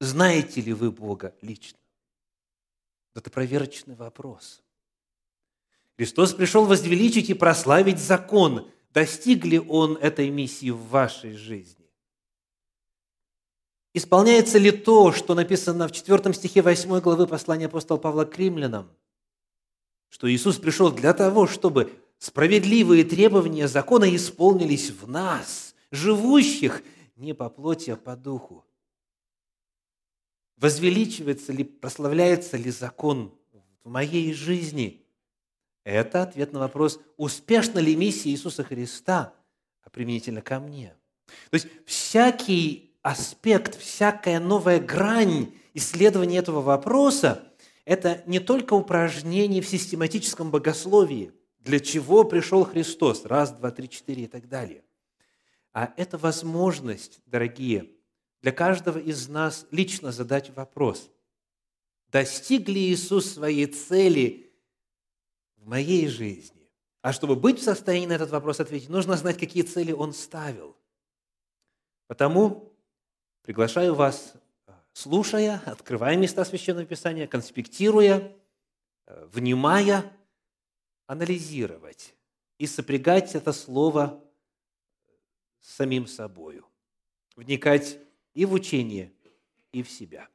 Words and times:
Знаете 0.00 0.62
ли 0.62 0.72
вы 0.72 0.90
Бога 0.90 1.34
лично? 1.42 1.78
Это 3.14 3.30
проверочный 3.30 3.94
вопрос. 3.94 4.62
Христос 5.96 6.32
пришел 6.32 6.64
возвеличить 6.64 7.28
и 7.28 7.34
прославить 7.34 7.98
закон. 7.98 8.70
Достиг 8.94 9.44
ли 9.44 9.60
Он 9.60 9.98
этой 9.98 10.30
миссии 10.30 10.70
в 10.70 10.88
вашей 10.88 11.34
жизни? 11.34 11.90
Исполняется 13.92 14.56
ли 14.56 14.70
то, 14.70 15.12
что 15.12 15.34
написано 15.34 15.86
в 15.86 15.92
4 15.92 16.32
стихе 16.32 16.62
8 16.62 17.00
главы 17.00 17.26
послания 17.26 17.66
апостола 17.66 17.98
Павла 17.98 18.24
к 18.24 18.38
римлянам, 18.38 18.88
что 20.08 20.32
Иисус 20.32 20.56
пришел 20.56 20.90
для 20.90 21.12
того, 21.12 21.46
чтобы 21.46 21.92
справедливые 22.18 23.04
требования 23.04 23.68
закона 23.68 24.14
исполнились 24.14 24.90
в 24.90 25.08
нас, 25.08 25.74
живущих 25.90 26.82
не 27.16 27.34
по 27.34 27.50
плоти, 27.50 27.90
а 27.90 27.96
по 27.96 28.16
духу. 28.16 28.64
Возвеличивается 30.60 31.52
ли, 31.52 31.64
прославляется 31.64 32.58
ли 32.58 32.70
закон 32.70 33.32
в 33.82 33.88
моей 33.88 34.34
жизни? 34.34 35.06
Это 35.84 36.22
ответ 36.22 36.52
на 36.52 36.58
вопрос, 36.58 37.00
успешна 37.16 37.78
ли 37.78 37.96
миссия 37.96 38.30
Иисуса 38.30 38.62
Христа 38.62 39.34
а 39.82 39.90
применительно 39.90 40.42
ко 40.42 40.60
мне. 40.60 40.94
То 41.50 41.54
есть 41.54 41.68
всякий 41.86 42.94
аспект, 43.02 43.78
всякая 43.78 44.38
новая 44.38 44.78
грань 44.78 45.52
исследования 45.74 46.38
этого 46.38 46.60
вопроса– 46.60 47.46
это 47.86 48.22
не 48.26 48.40
только 48.40 48.74
упражнение 48.74 49.62
в 49.62 49.66
систематическом 49.68 50.50
богословии, 50.50 51.32
для 51.60 51.80
чего 51.80 52.24
пришел 52.24 52.64
Христос, 52.64 53.24
раз, 53.24 53.52
два, 53.52 53.70
три, 53.70 53.88
четыре 53.88 54.24
и 54.24 54.26
так 54.26 54.48
далее, 54.48 54.84
а 55.72 55.92
это 55.96 56.18
возможность, 56.18 57.20
дорогие, 57.26 57.90
для 58.42 58.52
каждого 58.52 58.98
из 58.98 59.28
нас 59.28 59.66
лично 59.70 60.12
задать 60.12 60.50
вопрос, 60.50 61.10
достиг 62.08 62.68
ли 62.68 62.92
Иисус 62.92 63.32
своей 63.32 63.66
цели 63.66 64.52
в 65.56 65.66
моей 65.66 66.08
жизни? 66.08 66.68
А 67.02 67.12
чтобы 67.12 67.36
быть 67.36 67.58
в 67.58 67.62
состоянии 67.62 68.06
на 68.06 68.12
этот 68.14 68.30
вопрос 68.30 68.60
ответить, 68.60 68.88
нужно 68.88 69.16
знать, 69.16 69.38
какие 69.38 69.62
цели 69.62 69.92
Он 69.92 70.12
ставил. 70.12 70.76
Потому 72.06 72.72
приглашаю 73.42 73.94
вас, 73.94 74.34
слушая, 74.92 75.62
открывая 75.64 76.16
места 76.16 76.44
Священного 76.44 76.86
Писания, 76.86 77.26
конспектируя, 77.26 78.36
внимая, 79.06 80.12
анализировать 81.06 82.14
и 82.58 82.66
сопрягать 82.66 83.34
это 83.34 83.52
слово 83.52 84.22
с 85.60 85.74
самим 85.74 86.06
собою, 86.06 86.66
вникать 87.34 87.98
и 88.34 88.44
в 88.44 88.52
учение, 88.52 89.12
и 89.72 89.82
в 89.82 89.90
себя. 89.90 90.28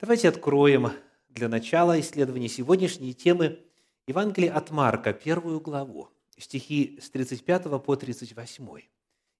Давайте 0.00 0.28
откроем 0.28 0.92
для 1.28 1.48
начала 1.48 1.98
исследования 2.00 2.48
сегодняшней 2.48 3.14
темы 3.14 3.64
Евангелие 4.06 4.50
от 4.50 4.70
Марка, 4.70 5.12
первую 5.12 5.60
главу, 5.60 6.08
стихи 6.36 6.98
с 7.00 7.10
35 7.10 7.82
по 7.82 7.96
38. 7.96 8.82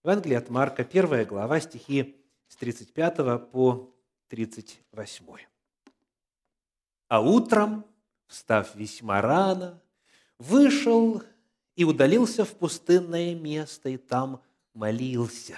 Евангелие 0.05 0.38
от 0.38 0.50
Марка, 0.50 0.84
первая 0.84 1.25
глава, 1.25 1.60
стихи 1.60 2.20
с 2.48 2.56
35 2.56 3.50
по 3.50 3.94
38. 4.28 5.25
«А 7.08 7.20
утром, 7.20 7.86
встав 8.27 8.75
весьма 8.75 9.22
рано, 9.22 9.80
вышел 10.38 11.22
и 11.77 11.84
удалился 11.84 12.44
в 12.44 12.53
пустынное 12.56 13.34
место, 13.34 13.88
и 13.88 13.97
там 13.97 14.42
молился. 14.75 15.56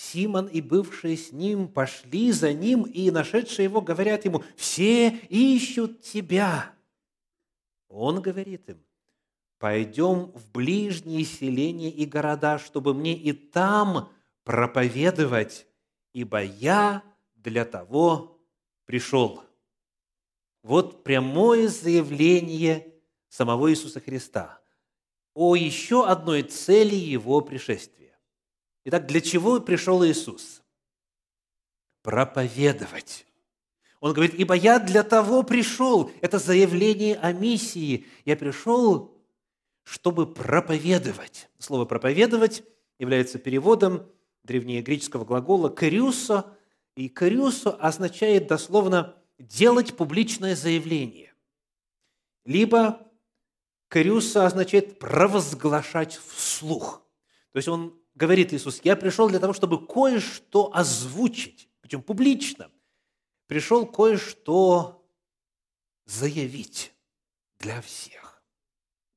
Симон 0.00 0.46
и 0.46 0.62
бывшие 0.62 1.14
с 1.14 1.30
ним 1.30 1.68
пошли 1.68 2.32
за 2.32 2.54
ним, 2.54 2.84
и 2.84 3.10
нашедшие 3.10 3.64
его 3.64 3.82
говорят 3.82 4.24
ему, 4.24 4.42
«Все 4.56 5.10
ищут 5.28 6.00
тебя». 6.00 6.72
Он 7.88 8.22
говорит 8.22 8.70
им, 8.70 8.82
«Пойдем 9.58 10.32
в 10.32 10.50
ближние 10.52 11.24
селения 11.24 11.90
и 11.90 12.06
города, 12.06 12.58
чтобы 12.58 12.94
мне 12.94 13.14
и 13.14 13.32
там 13.32 14.08
проповедовать, 14.44 15.66
ибо 16.14 16.42
я 16.42 17.02
для 17.34 17.66
того 17.66 18.40
пришел». 18.86 19.44
Вот 20.62 21.04
прямое 21.04 21.68
заявление 21.68 22.90
самого 23.28 23.70
Иисуса 23.70 24.00
Христа 24.00 24.62
о 25.34 25.56
еще 25.56 26.06
одной 26.06 26.42
цели 26.42 26.94
Его 26.94 27.42
пришествия. 27.42 27.99
Итак, 28.90 29.06
для 29.06 29.20
чего 29.20 29.60
пришел 29.60 30.04
Иисус? 30.04 30.64
Проповедовать. 32.02 33.24
Он 34.00 34.12
говорит, 34.12 34.34
ибо 34.34 34.54
я 34.54 34.80
для 34.80 35.04
того 35.04 35.44
пришел. 35.44 36.10
Это 36.20 36.40
заявление 36.40 37.14
о 37.14 37.32
миссии. 37.32 38.08
Я 38.24 38.36
пришел, 38.36 39.16
чтобы 39.84 40.26
проповедовать. 40.26 41.48
Слово 41.60 41.84
«проповедовать» 41.84 42.64
является 42.98 43.38
переводом 43.38 44.10
древнегреческого 44.42 45.24
глагола 45.24 45.70
«крюсо», 45.70 46.58
и 46.96 47.08
«крюсо» 47.08 47.70
означает 47.70 48.48
дословно 48.48 49.14
«делать 49.38 49.96
публичное 49.96 50.56
заявление», 50.56 51.32
либо 52.44 53.06
Кариуса 53.86 54.46
означает 54.46 54.98
провозглашать 54.98 56.16
вслух. 56.16 57.06
То 57.52 57.56
есть 57.58 57.68
он 57.68 57.99
говорит 58.20 58.52
Иисус, 58.52 58.82
я 58.84 58.96
пришел 58.96 59.30
для 59.30 59.38
того, 59.38 59.54
чтобы 59.54 59.86
кое-что 59.86 60.70
озвучить, 60.74 61.70
причем 61.80 62.02
публично. 62.02 62.70
Пришел 63.46 63.86
кое-что 63.86 65.02
заявить 66.04 66.92
для 67.58 67.80
всех. 67.80 68.42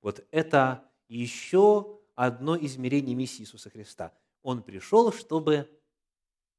Вот 0.01 0.25
это 0.31 0.89
еще 1.09 1.99
одно 2.15 2.57
измерение 2.57 3.13
миссии 3.13 3.41
Иисуса 3.41 3.69
Христа. 3.69 4.13
Он 4.41 4.63
пришел, 4.63 5.11
чтобы 5.11 5.69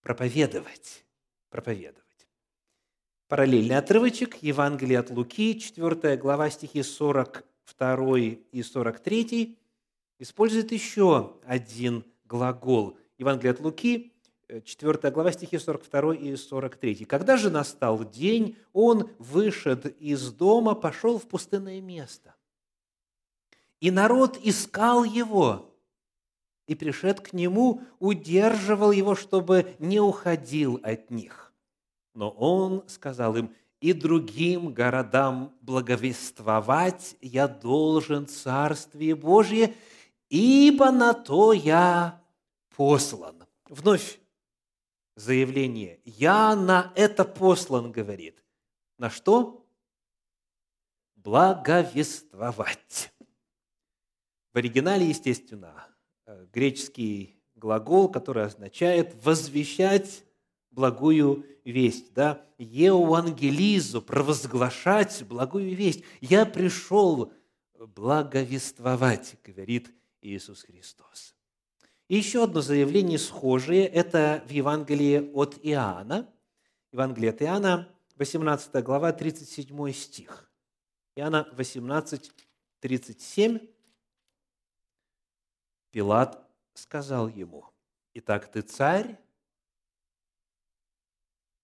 проповедовать. 0.02 1.06
Проповедовать. 1.48 2.28
Параллельный 3.26 3.78
отрывочек 3.78 4.36
Евангелие 4.42 4.98
от 4.98 5.08
Луки, 5.08 5.58
4 5.58 6.18
глава, 6.18 6.50
стихи 6.50 6.82
40 6.82 7.42
2 7.78 8.18
и 8.18 8.62
43 8.62 9.58
использует 10.18 10.72
еще 10.72 11.40
один 11.46 12.04
глагол. 12.24 12.96
Евангелие 13.18 13.52
от 13.52 13.60
Луки, 13.60 14.12
4 14.64 14.98
э, 15.02 15.10
глава, 15.10 15.32
стихи 15.32 15.58
42 15.58 16.14
и 16.14 16.36
43. 16.36 17.04
«Когда 17.04 17.36
же 17.36 17.50
настал 17.50 18.04
день, 18.04 18.56
он 18.72 19.10
вышед 19.18 19.86
из 20.00 20.32
дома, 20.32 20.74
пошел 20.74 21.18
в 21.18 21.26
пустынное 21.26 21.80
место. 21.80 22.34
И 23.80 23.90
народ 23.90 24.38
искал 24.42 25.04
его, 25.04 25.74
и, 26.66 26.74
пришед 26.74 27.20
к 27.20 27.32
нему, 27.32 27.82
удерживал 27.98 28.92
его, 28.92 29.14
чтобы 29.14 29.76
не 29.78 30.00
уходил 30.00 30.80
от 30.82 31.10
них. 31.10 31.52
Но 32.14 32.30
он 32.30 32.84
сказал 32.86 33.36
им, 33.36 33.52
и 33.80 33.92
другим 33.92 34.72
городам 34.72 35.52
благовествовать 35.60 37.16
я 37.20 37.48
должен 37.48 38.26
Царствие 38.26 39.14
Божие, 39.14 39.74
ибо 40.28 40.90
на 40.90 41.14
то 41.14 41.52
я 41.52 42.22
послан. 42.76 43.46
Вновь 43.68 44.18
заявление. 45.16 46.00
Я 46.04 46.54
на 46.56 46.92
это 46.96 47.24
послан, 47.24 47.92
говорит. 47.92 48.42
На 48.98 49.10
что? 49.10 49.66
Благовествовать. 51.16 53.12
В 54.52 54.58
оригинале, 54.58 55.08
естественно, 55.08 55.86
э, 56.26 56.46
греческий 56.52 57.40
глагол, 57.54 58.08
который 58.08 58.44
означает 58.44 59.14
возвещать 59.24 60.24
благую 60.70 61.46
весть, 61.64 62.12
да, 62.12 62.44
еуангелизу, 62.58 64.02
провозглашать 64.02 65.24
благую 65.24 65.74
весть. 65.74 66.04
Я 66.20 66.46
пришел 66.46 67.32
благовествовать, 67.74 69.36
говорит 69.42 69.90
Иисус 70.24 70.62
Христос. 70.62 71.34
И 72.08 72.16
еще 72.16 72.44
одно 72.44 72.60
заявление 72.60 73.18
схожее, 73.18 73.86
это 73.86 74.42
в 74.46 74.50
Евангелии 74.50 75.30
от 75.32 75.58
Иоанна. 75.62 76.32
Евангелие 76.92 77.30
от 77.30 77.42
Иоанна, 77.42 77.94
18 78.16 78.82
глава, 78.82 79.12
37 79.12 79.92
стих. 79.92 80.50
Иоанна 81.16 81.48
18, 81.52 82.32
37. 82.80 83.58
Пилат 85.90 86.42
сказал 86.74 87.28
ему, 87.28 87.64
«Итак, 88.14 88.50
ты 88.50 88.62
царь?» 88.62 89.18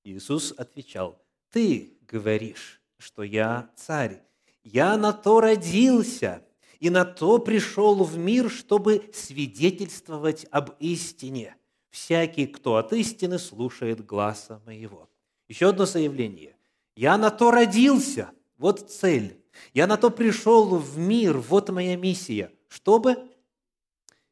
Иисус 0.04 0.52
отвечал, 0.52 1.20
«Ты 1.50 1.98
говоришь, 2.02 2.80
что 2.98 3.22
я 3.22 3.70
царь. 3.76 4.22
Я 4.62 4.96
на 4.96 5.12
то 5.12 5.40
родился 5.40 6.46
и 6.80 6.90
на 6.90 7.04
то 7.04 7.38
пришел 7.38 8.02
в 8.02 8.16
мир, 8.16 8.50
чтобы 8.50 9.10
свидетельствовать 9.12 10.46
об 10.50 10.70
истине. 10.80 11.56
всякий, 11.90 12.46
кто 12.46 12.76
от 12.76 12.92
истины 12.92 13.38
слушает 13.38 14.04
гласа 14.04 14.62
моего». 14.64 15.08
Еще 15.48 15.68
одно 15.68 15.86
заявление. 15.86 16.56
«Я 16.96 17.18
на 17.18 17.30
то 17.30 17.50
родился». 17.50 18.30
Вот 18.56 18.90
цель. 18.90 19.42
«Я 19.74 19.86
на 19.86 19.96
то 19.96 20.10
пришел 20.10 20.76
в 20.76 20.98
мир». 20.98 21.38
Вот 21.38 21.68
моя 21.70 21.96
миссия. 21.96 22.52
Чтобы 22.68 23.28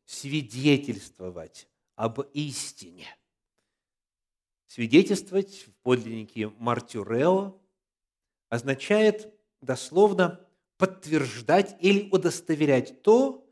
свидетельствовать 0.05 1.69
об 1.97 2.21
истине. 2.33 3.09
Свидетельствовать 4.69 5.67
в 5.67 5.73
подлиннике 5.83 6.49
Мартюрео 6.59 7.61
означает 8.49 9.35
дословно 9.61 10.48
подтверждать 10.79 11.77
или 11.81 12.09
удостоверять 12.11 13.03
то, 13.03 13.45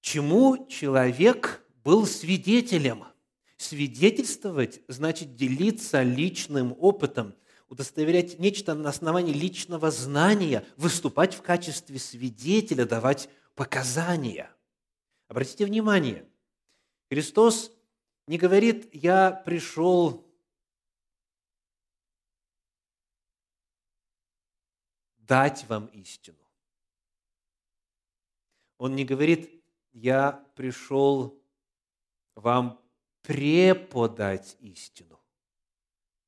чему 0.00 0.66
человек 0.68 1.62
был 1.84 2.06
свидетелем. 2.06 3.04
Свидетельствовать 3.58 4.82
значит 4.86 5.34
делиться 5.34 6.02
личным 6.02 6.76
опытом, 6.78 7.34
удостоверять 7.68 8.38
нечто 8.38 8.74
на 8.74 8.90
основании 8.90 9.32
личного 9.32 9.90
знания, 9.90 10.64
выступать 10.76 11.34
в 11.34 11.42
качестве 11.42 11.98
свидетеля, 11.98 12.84
давать 12.84 13.28
показания. 13.54 14.50
Обратите 15.28 15.64
внимание, 15.64 16.28
Христос 17.10 17.72
не 18.26 18.38
говорит, 18.38 18.88
я 18.92 19.30
пришел 19.30 20.25
дать 25.26 25.64
вам 25.68 25.86
истину. 25.86 26.38
Он 28.78 28.94
не 28.94 29.04
говорит, 29.04 29.50
я 29.92 30.32
пришел 30.54 31.42
вам 32.34 32.80
преподать 33.22 34.56
истину. 34.60 35.20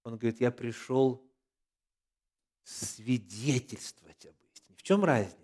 Он 0.04 0.16
говорит, 0.16 0.40
я 0.40 0.50
пришел 0.50 1.22
свидетельствовать 2.64 4.26
об 4.26 4.34
истине. 4.52 4.76
В 4.76 4.82
чем 4.82 5.04
разница? 5.04 5.38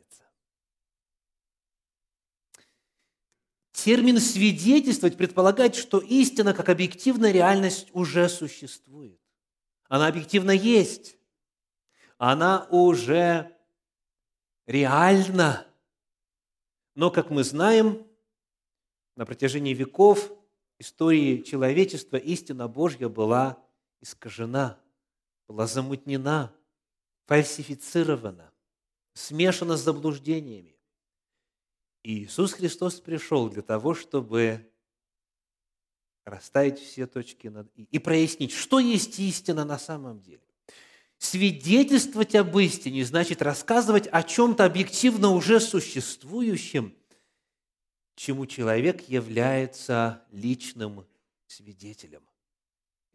Термин 3.73 4.19
«свидетельствовать» 4.19 5.19
предполагает, 5.19 5.75
что 5.75 5.99
истина 5.99 6.55
как 6.55 6.71
объективная 6.71 7.33
реальность 7.33 7.89
уже 7.93 8.31
существует. 8.31 9.21
Она 9.89 10.06
объективно 10.06 10.53
есть. 10.53 11.19
Она 12.19 12.67
уже 12.71 13.57
реальна. 14.67 15.67
Но, 16.95 17.11
как 17.11 17.31
мы 17.31 17.45
знаем, 17.45 18.07
на 19.17 19.27
протяжении 19.27 19.75
веков 19.75 20.33
истории 20.79 21.43
человечества 21.43 22.17
истина 22.17 22.69
Божья 22.69 23.09
была 23.09 23.63
искажена, 24.01 24.81
была 25.49 25.67
замутнена, 25.67 26.55
фальсифицирована, 27.27 28.53
смешана 29.15 29.77
с 29.77 29.83
заблуждениями. 29.83 30.77
И 32.03 32.25
Иисус 32.25 32.53
Христос 32.53 33.01
пришел 33.01 33.49
для 33.49 33.63
того, 33.63 33.95
чтобы 33.95 34.71
расставить 36.25 36.79
все 36.79 37.07
точки 37.07 37.49
над 37.49 37.71
«и» 37.77 37.85
и 37.85 37.99
прояснить, 37.99 38.53
что 38.53 38.79
есть 38.79 39.19
истина 39.19 39.65
на 39.65 39.79
самом 39.79 40.21
деле. 40.21 40.43
Свидетельствовать 41.25 42.35
об 42.35 42.59
истине 42.59 43.03
значит 43.03 43.41
рассказывать 43.41 44.06
о 44.09 44.23
чем-то 44.23 44.67
объективно 44.67 45.31
уже 45.31 45.59
существующем, 45.59 46.94
чему 48.15 48.44
человек 48.44 49.09
является 49.09 50.23
личным 50.31 51.06
свидетелем. 51.47 52.23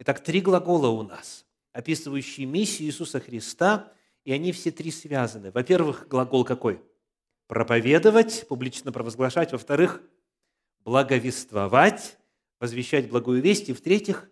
Итак, 0.00 0.24
три 0.24 0.40
глагола 0.40 0.88
у 0.88 1.04
нас, 1.04 1.46
описывающие 1.72 2.46
миссию 2.46 2.88
Иисуса 2.88 3.20
Христа, 3.20 3.92
и 4.24 4.32
они 4.32 4.50
все 4.50 4.72
три 4.72 4.90
связаны. 4.90 5.52
Во-первых, 5.52 6.08
глагол 6.08 6.44
какой? 6.44 6.82
проповедовать, 7.46 8.46
публично 8.48 8.90
провозглашать. 8.90 9.52
Во-вторых, 9.52 10.02
благовествовать, 10.84 12.16
возвещать 12.58 13.08
благую 13.08 13.40
весть. 13.40 13.68
И 13.68 13.72
в-третьих, 13.72 14.28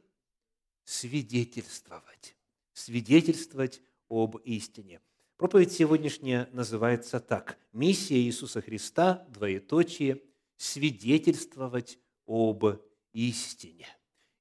свидетельствовать. 0.84 2.38
Свидетельствовать 2.78 3.82
об 4.08 4.36
истине. 4.44 5.00
Проповедь 5.36 5.72
сегодняшняя 5.72 6.48
называется 6.52 7.19
так. 7.19 7.58
Миссия 7.72 8.20
Иисуса 8.20 8.62
Христа, 8.62 9.26
двоеточие, 9.30 10.22
свидетельствовать 10.56 11.98
об 12.25 12.64
истине. 13.12 13.88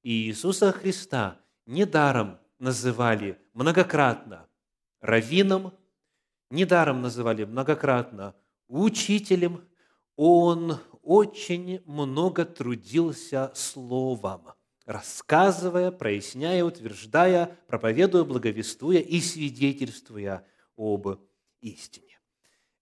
И 0.04 0.28
Иисуса 0.28 0.70
Христа 0.70 1.40
недаром 1.66 2.38
называли 2.60 3.40
многократно 3.54 4.48
раввином, 5.00 5.72
недаром 6.48 7.02
называли 7.02 7.42
многократно 7.42 8.36
учителем, 8.68 9.68
он 10.14 10.78
очень 11.02 11.82
много 11.86 12.44
трудился 12.44 13.50
словом, 13.56 14.52
рассказывая, 14.88 15.90
проясняя, 15.90 16.64
утверждая, 16.64 17.58
проповедуя, 17.66 18.24
благовествуя 18.24 19.00
и 19.00 19.20
свидетельствуя 19.20 20.46
об 20.76 21.08
истине. 21.60 22.18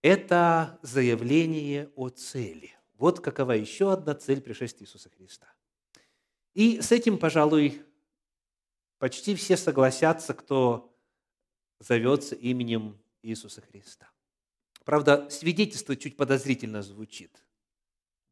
Это 0.03 0.79
заявление 0.82 1.91
о 1.97 2.08
цели. 2.11 2.70
Вот 2.94 3.19
какова 3.19 3.53
еще 3.53 3.93
одна 3.93 4.14
цель 4.14 4.41
пришествия 4.41 4.87
Иисуса 4.87 5.11
Христа. 5.11 5.53
И 6.55 6.81
с 6.81 6.93
этим, 6.93 7.19
пожалуй, 7.19 7.82
почти 8.99 9.35
все 9.35 9.56
согласятся, 9.56 10.32
кто 10.32 10.97
зовется 11.81 12.37
именем 12.37 13.02
Иисуса 13.23 13.62
Христа. 13.62 14.09
Правда, 14.85 15.29
свидетельство 15.29 15.97
чуть 15.97 16.17
подозрительно 16.17 16.82
звучит 16.82 17.44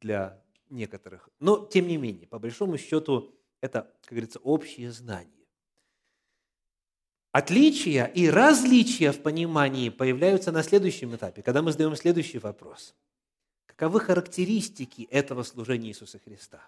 для 0.01 0.41
некоторых. 0.71 1.29
Но, 1.41 1.67
тем 1.67 1.89
не 1.89 1.97
менее, 1.97 2.29
по 2.29 2.39
большому 2.39 2.79
счету, 2.79 3.35
это, 3.65 3.91
как 4.03 4.11
говорится, 4.11 4.39
общее 4.41 4.93
знание. 4.93 5.31
Отличия 7.33 8.05
и 8.05 8.29
различия 8.29 9.11
в 9.11 9.23
понимании 9.23 9.89
появляются 9.89 10.53
на 10.53 10.63
следующем 10.63 11.17
этапе, 11.17 11.43
когда 11.43 11.63
мы 11.63 11.73
задаем 11.73 11.97
следующий 11.97 12.39
вопрос. 12.39 12.95
Каковы 13.65 14.01
характеристики 14.01 15.09
этого 15.11 15.43
служения 15.45 15.89
Иисуса 15.89 16.21
Христа? 16.23 16.61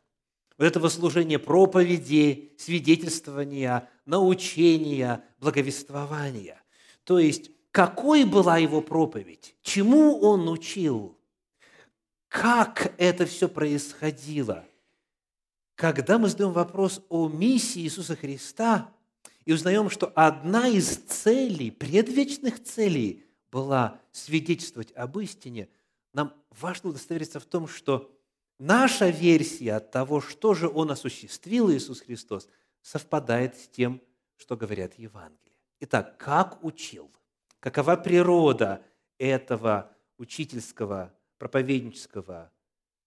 Вот 0.57 0.65
этого 0.65 0.89
служения 0.89 1.39
проповеди, 1.39 2.55
свидетельствования, 2.57 3.91
научения, 4.07 5.23
благовествования. 5.39 6.63
То 7.05 7.19
есть 7.19 7.51
какой 7.71 8.25
была 8.25 8.57
его 8.57 8.81
проповедь, 8.81 9.55
чему 9.61 10.19
он 10.19 10.49
учил, 10.49 11.17
как 12.29 12.95
это 12.97 13.27
все 13.27 13.51
происходило. 13.51 14.65
Когда 15.77 16.19
мы 16.19 16.29
задаем 16.29 16.53
вопрос 16.53 17.01
о 17.09 17.29
миссии 17.29 17.83
Иисуса 17.83 18.17
Христа 18.17 18.93
и 19.45 19.53
узнаем, 19.53 19.89
что 19.89 20.13
одна 20.17 20.67
из 20.67 20.97
целей, 20.97 21.71
предвечных 21.71 22.63
целей 22.63 23.25
была 23.53 24.01
свидетельствовать 24.11 24.91
об 24.93 25.19
истине, 25.21 25.69
нам 26.13 26.35
важно 26.51 26.91
удостовериться 26.91 27.39
в 27.39 27.45
том, 27.45 27.69
что 27.69 28.11
наша 28.59 29.11
версия 29.11 29.79
того, 29.79 30.21
что 30.21 30.55
же 30.55 30.69
Он 30.69 30.91
осуществил, 30.91 31.71
Иисус 31.71 32.01
Христос, 32.01 32.49
совпадает 32.83 33.57
с 33.57 33.69
тем, 33.69 34.03
что 34.37 34.57
говорят 34.57 34.95
Евангелие. 34.99 35.57
Итак, 35.79 36.19
как 36.19 36.65
учил– 36.65 37.11
какова 37.61 37.97
природа 37.97 38.81
этого 39.19 39.91
учительского, 40.19 41.13
проповеднического 41.37 42.53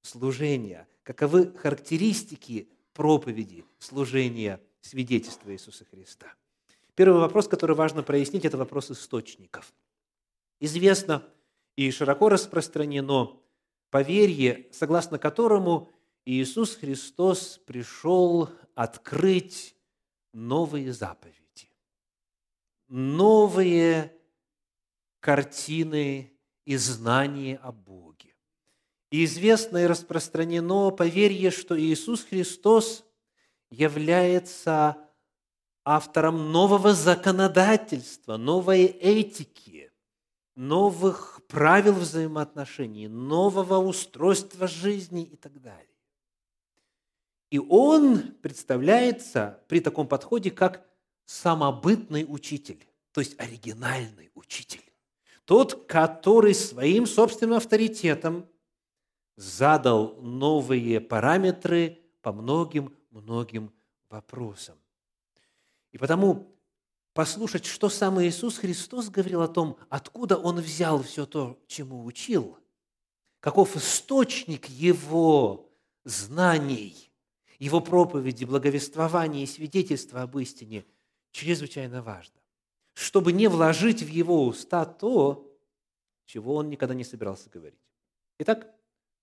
служения, 0.02 0.88
каковы 1.04 1.52
характеристики 1.54 2.70
проповеди, 2.94 3.66
служения, 3.80 4.62
свидетельства 4.82 5.52
Иисуса 5.52 5.86
Христа. 5.86 6.34
Первый 6.96 7.22
вопрос, 7.22 7.48
который 7.48 7.76
важно 7.76 8.04
прояснить, 8.04 8.46
это 8.46 8.58
вопрос 8.58 8.92
источников. 8.92 9.74
Известно 10.60 11.24
и 11.76 11.92
широко 11.92 12.28
распространено 12.28 13.40
поверье, 13.90 14.68
согласно 14.72 15.18
которому 15.18 15.90
Иисус 16.26 16.76
Христос 16.76 17.60
пришел 17.66 18.50
открыть 18.76 19.76
новые 20.34 20.92
заповеди, 20.94 21.72
новые 22.88 24.14
картины 25.20 26.34
и 26.66 26.76
знания 26.76 27.58
о 27.58 27.72
Боге. 27.72 28.09
И 29.12 29.26
известно 29.26 29.78
и 29.78 29.88
распространено 29.88 30.92
поверье, 30.92 31.50
что 31.50 31.80
Иисус 31.80 32.24
Христос 32.24 33.06
является 33.72 34.98
автором 35.84 36.52
нового 36.52 36.94
законодательства, 36.94 38.38
новой 38.38 38.86
этики, 38.86 39.92
новых 40.56 41.42
правил 41.48 41.94
взаимоотношений, 41.94 43.08
нового 43.08 43.78
устройства 43.78 44.68
жизни 44.68 45.24
и 45.24 45.36
так 45.36 45.60
далее. 45.60 45.86
И 47.50 47.58
он 47.58 48.34
представляется 48.42 49.64
при 49.68 49.80
таком 49.80 50.08
подходе 50.08 50.52
как 50.52 50.86
самобытный 51.26 52.26
учитель, 52.28 52.86
то 53.12 53.22
есть 53.22 53.40
оригинальный 53.40 54.30
учитель. 54.36 54.84
Тот, 55.46 55.88
который 55.88 56.54
своим 56.54 57.08
собственным 57.08 57.58
авторитетом 57.58 58.48
задал 59.40 60.16
новые 60.22 61.00
параметры 61.00 62.00
по 62.22 62.32
многим-многим 62.32 63.72
вопросам. 64.10 64.78
И 65.92 65.98
потому 65.98 66.56
послушать, 67.14 67.66
что 67.66 67.90
сам 67.90 68.22
Иисус 68.22 68.58
Христос 68.58 69.10
говорил 69.10 69.42
о 69.42 69.48
том, 69.48 69.78
откуда 69.90 70.38
Он 70.38 70.60
взял 70.60 71.02
все 71.04 71.26
то, 71.26 71.60
чему 71.68 72.06
учил, 72.06 72.58
каков 73.40 73.76
источник 73.76 74.68
Его 74.68 75.72
знаний, 76.04 77.12
Его 77.58 77.82
проповеди, 77.82 78.46
благовествования 78.46 79.44
и 79.44 79.48
свидетельства 79.48 80.22
об 80.24 80.38
истине, 80.38 80.86
чрезвычайно 81.32 82.02
важно 82.02 82.40
чтобы 83.00 83.32
не 83.32 83.48
вложить 83.48 84.04
в 84.04 84.10
его 84.10 84.46
уста 84.46 84.84
то, 84.84 85.58
чего 86.26 86.56
он 86.56 86.70
никогда 86.70 86.94
не 86.94 87.06
собирался 87.06 87.50
говорить. 87.50 87.80
Итак, 88.40 88.68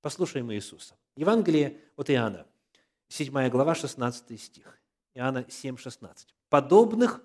послушаем 0.01 0.53
Иисуса. 0.53 0.97
Евангелие 1.17 1.81
от 1.97 2.11
Иоанна, 2.11 2.47
7 3.09 3.49
глава, 3.49 3.75
16 3.75 4.41
стих. 4.41 4.79
Иоанна 5.15 5.47
7, 5.49 5.77
16. 5.77 6.35
Подобных 6.49 7.25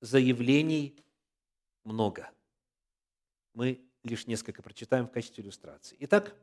заявлений 0.00 0.96
много. 1.84 2.30
Мы 3.54 3.80
лишь 4.04 4.26
несколько 4.26 4.62
прочитаем 4.62 5.06
в 5.06 5.10
качестве 5.10 5.44
иллюстрации. 5.44 5.96
Итак, 6.00 6.34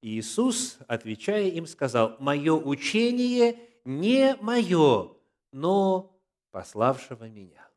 Иисус, 0.00 0.78
отвечая 0.86 1.48
им, 1.48 1.66
сказал, 1.66 2.16
«Мое 2.20 2.54
учение 2.54 3.58
не 3.84 4.36
мое, 4.36 5.16
но 5.50 6.20
пославшего 6.50 7.28
меня». 7.28 7.68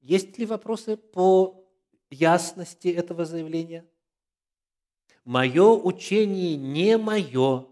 Есть 0.00 0.36
ли 0.38 0.46
вопросы 0.46 0.96
по 0.96 1.64
ясности 2.10 2.88
этого 2.88 3.24
заявления? 3.24 3.86
Мое 5.24 5.64
учение 5.64 6.56
не 6.56 6.98
мое, 6.98 7.66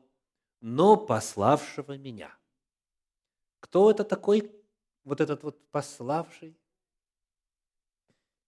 но 0.61 0.97
пославшего 0.97 1.97
меня. 1.97 2.33
Кто 3.61 3.91
это 3.91 4.05
такой, 4.05 4.51
вот 5.05 5.21
этот 5.21 5.43
вот 5.43 5.71
пославший? 5.71 6.57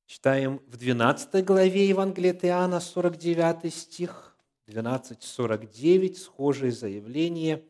Читаем 0.06 0.60
в 0.66 0.76
12 0.76 1.44
главе 1.44 1.88
Евангелия 1.88 2.32
от 2.32 2.44
Иоанна, 2.44 2.80
49 2.80 3.72
стих, 3.72 4.36
12.49, 4.66 6.14
схожее 6.14 6.70
заявление. 6.70 7.64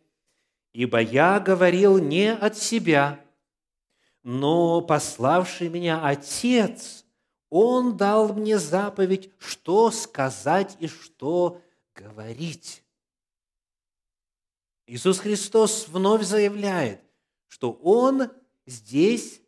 «Ибо 0.73 1.00
я 1.00 1.38
говорил 1.38 1.99
не 1.99 2.33
от 2.33 2.57
себя, 2.57 3.21
но 4.23 4.81
пославший 4.81 5.69
меня 5.69 6.05
Отец, 6.07 7.01
Он 7.54 7.99
дал 7.99 8.32
мне 8.32 8.59
заповедь, 8.59 9.30
что 9.37 9.90
сказать 9.90 10.75
и 10.80 10.88
что 10.88 11.61
говорить. 11.94 12.82
Иисус 14.87 15.18
Христос 15.18 15.87
вновь 15.88 16.25
заявляет, 16.25 17.02
что 17.49 17.73
Он 17.82 18.30
здесь 18.64 19.42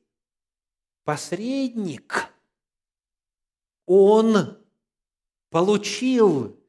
посредник. 1.05 2.29
Он 3.87 4.63
получил 5.49 6.61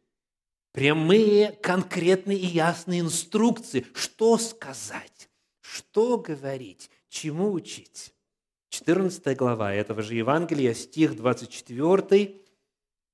прямые, 0.72 1.52
конкретные 1.52 2.38
и 2.38 2.46
ясные 2.46 3.02
инструкции, 3.02 3.86
что 3.94 4.38
сказать, 4.38 5.30
что 5.60 6.18
говорить, 6.18 6.90
чему 7.10 7.52
учить? 7.52 8.15
14 8.76 9.38
глава 9.38 9.74
этого 9.74 10.02
же 10.02 10.16
Евангелия, 10.16 10.74
стих 10.74 11.16
24, 11.16 12.42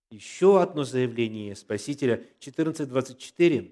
еще 0.10 0.60
одно 0.60 0.84
заявление 0.84 1.56
Спасителя, 1.56 2.26
14.24. 2.40 3.72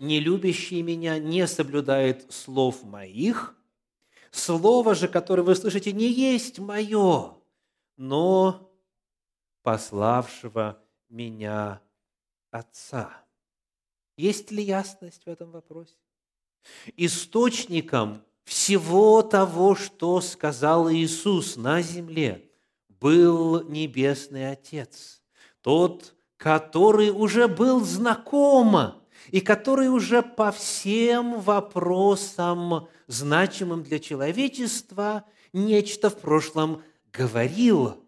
«Не 0.00 0.20
любящий 0.20 0.82
меня 0.82 1.18
не 1.18 1.46
соблюдает 1.46 2.30
слов 2.30 2.82
моих, 2.82 3.56
слово 4.30 4.94
же, 4.94 5.08
которое 5.08 5.42
вы 5.42 5.54
слышите, 5.54 5.92
не 5.92 6.12
есть 6.12 6.58
мое, 6.58 7.36
но 7.96 8.70
пославшего 9.62 10.78
меня 11.08 11.80
Отца». 12.50 13.24
Есть 14.18 14.50
ли 14.50 14.62
ясность 14.62 15.24
в 15.24 15.28
этом 15.30 15.52
вопросе? 15.52 15.96
Источником 16.98 18.22
всего 18.44 19.22
того, 19.22 19.74
что 19.74 20.20
сказал 20.20 20.90
Иисус 20.90 21.56
на 21.56 21.82
земле, 21.82 22.48
был 22.88 23.68
Небесный 23.68 24.50
Отец, 24.50 25.22
тот, 25.60 26.14
который 26.36 27.10
уже 27.10 27.48
был 27.48 27.80
знаком 27.84 29.02
и 29.30 29.40
который 29.40 29.88
уже 29.88 30.22
по 30.22 30.50
всем 30.50 31.40
вопросам, 31.40 32.88
значимым 33.06 33.82
для 33.82 33.98
человечества, 33.98 35.24
нечто 35.52 36.10
в 36.10 36.18
прошлом 36.18 36.82
говорил. 37.12 38.04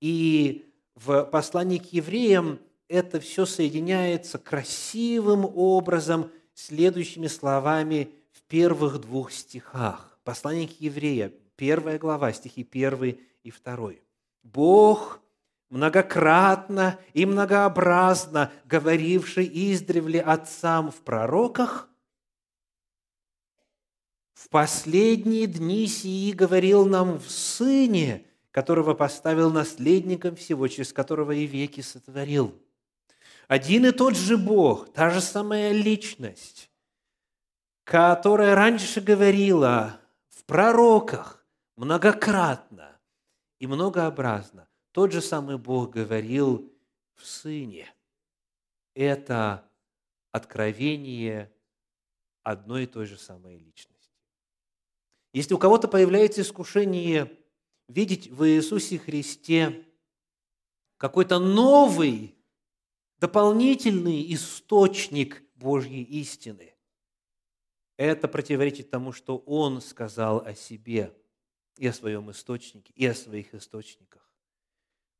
И 0.00 0.72
в 0.94 1.24
послании 1.24 1.78
к 1.78 1.92
евреям 1.92 2.58
это 2.88 3.20
все 3.20 3.46
соединяется 3.46 4.38
красивым 4.38 5.44
образом 5.44 6.30
следующими 6.54 7.28
словами– 7.28 8.12
первых 8.52 9.00
двух 9.00 9.32
стихах. 9.32 10.18
Послание 10.24 10.68
к 10.68 10.72
евреям, 10.72 11.32
первая 11.56 11.98
глава, 11.98 12.34
стихи 12.34 12.68
1 12.70 13.18
и 13.44 13.50
2. 13.50 13.92
«Бог, 14.42 15.22
многократно 15.70 16.98
и 17.14 17.24
многообразно 17.24 18.52
говоривший 18.66 19.50
издревле 19.50 20.20
отцам 20.20 20.90
в 20.90 21.00
пророках, 21.00 21.88
в 24.34 24.50
последние 24.50 25.46
дни 25.46 25.86
сии 25.86 26.32
говорил 26.32 26.84
нам 26.84 27.18
в 27.18 27.30
Сыне, 27.30 28.26
которого 28.50 28.92
поставил 28.92 29.50
наследником 29.50 30.36
всего, 30.36 30.68
через 30.68 30.92
которого 30.92 31.32
и 31.32 31.46
веки 31.46 31.80
сотворил. 31.80 32.54
Один 33.48 33.86
и 33.86 33.92
тот 33.92 34.14
же 34.14 34.36
Бог, 34.36 34.92
та 34.92 35.08
же 35.08 35.22
самая 35.22 35.72
личность, 35.72 36.68
которая 37.84 38.54
раньше 38.54 39.00
говорила 39.00 40.00
в 40.28 40.44
пророках 40.44 41.44
многократно 41.76 43.00
и 43.58 43.66
многообразно. 43.66 44.68
Тот 44.92 45.12
же 45.12 45.20
самый 45.20 45.58
Бог 45.58 45.90
говорил 45.90 46.72
в 47.14 47.26
Сыне. 47.26 47.92
Это 48.94 49.68
откровение 50.30 51.52
одной 52.42 52.84
и 52.84 52.86
той 52.86 53.06
же 53.06 53.16
самой 53.16 53.56
личности. 53.56 53.92
Если 55.32 55.54
у 55.54 55.58
кого-то 55.58 55.88
появляется 55.88 56.42
искушение 56.42 57.32
видеть 57.88 58.28
в 58.28 58.46
Иисусе 58.46 58.98
Христе 58.98 59.86
какой-то 60.98 61.38
новый, 61.38 62.36
дополнительный 63.18 64.32
источник 64.34 65.42
Божьей 65.54 66.02
истины, 66.02 66.71
это 68.04 68.28
противоречит 68.28 68.90
тому, 68.90 69.12
что 69.12 69.38
Он 69.38 69.80
сказал 69.80 70.38
о 70.44 70.54
себе 70.54 71.14
и 71.76 71.86
о 71.86 71.92
своем 71.92 72.30
источнике, 72.30 72.92
и 72.94 73.06
о 73.06 73.14
своих 73.14 73.54
источниках. 73.54 74.22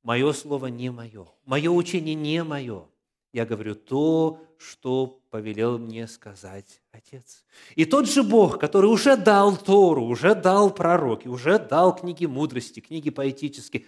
Мое 0.02 0.32
слово 0.32 0.66
не 0.66 0.90
мое, 0.90 1.28
мое 1.44 1.70
учение 1.70 2.14
не 2.14 2.42
мое. 2.42 2.88
Я 3.32 3.46
говорю 3.46 3.74
то, 3.74 4.40
что 4.58 5.22
повелел 5.30 5.78
мне 5.78 6.06
сказать 6.06 6.82
Отец. 6.90 7.44
И 7.76 7.84
тот 7.84 8.08
же 8.08 8.22
Бог, 8.22 8.58
который 8.58 8.86
уже 8.86 9.16
дал 9.16 9.56
Тору, 9.56 10.04
уже 10.04 10.34
дал 10.34 10.72
пророки, 10.74 11.28
уже 11.28 11.58
дал 11.58 11.96
книги 11.96 12.26
мудрости, 12.26 12.80
книги 12.80 13.10
поэтические, 13.10 13.86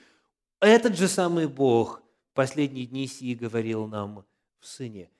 этот 0.61 0.97
же 0.97 1.09
самый 1.09 1.47
Бог 1.47 2.01
в 2.31 2.35
последние 2.35 2.87
дни 2.87 3.07
сии 3.07 3.35
говорил 3.35 3.87
нам 3.87 4.25
в 4.61 4.67
Сыне. 4.67 5.11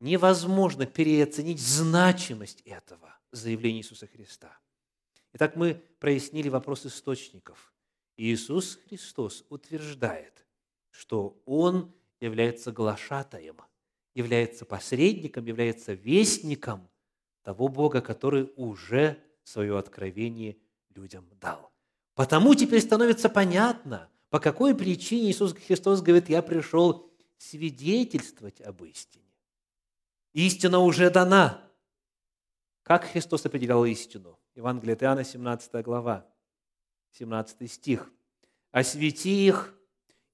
Невозможно 0.00 0.86
переоценить 0.86 1.60
значимость 1.60 2.62
этого 2.62 3.14
заявление 3.34 3.80
Иисуса 3.80 4.06
Христа. 4.06 4.58
Итак, 5.32 5.56
мы 5.56 5.82
прояснили 5.98 6.48
вопрос 6.48 6.86
источников. 6.86 7.74
Иисус 8.16 8.78
Христос 8.88 9.44
утверждает, 9.48 10.46
что 10.90 11.42
Он 11.44 11.92
является 12.20 12.70
глашатаем, 12.70 13.56
является 14.14 14.64
посредником, 14.64 15.44
является 15.46 15.92
вестником 15.92 16.88
того 17.42 17.68
Бога, 17.68 18.00
который 18.00 18.52
уже 18.56 19.22
свое 19.42 19.76
откровение 19.76 20.56
людям 20.94 21.28
дал. 21.40 21.72
Потому 22.14 22.54
теперь 22.54 22.80
становится 22.80 23.28
понятно, 23.28 24.08
по 24.30 24.38
какой 24.38 24.74
причине 24.74 25.30
Иисус 25.30 25.52
Христос 25.52 26.00
говорит, 26.00 26.28
я 26.28 26.42
пришел 26.42 27.12
свидетельствовать 27.38 28.60
об 28.60 28.84
истине. 28.84 29.24
Истина 30.32 30.78
уже 30.78 31.10
дана– 31.10 31.60
Как 32.84 33.06
Христос 33.06 33.46
определял 33.46 33.84
истину? 33.86 34.38
Евангелие 34.54 34.92
от 34.92 35.02
Иоанна, 35.02 35.24
17 35.24 35.82
глава, 35.82 36.26
17 37.12 37.70
стих. 37.72 38.12
«Освети 38.72 39.46
их 39.46 39.74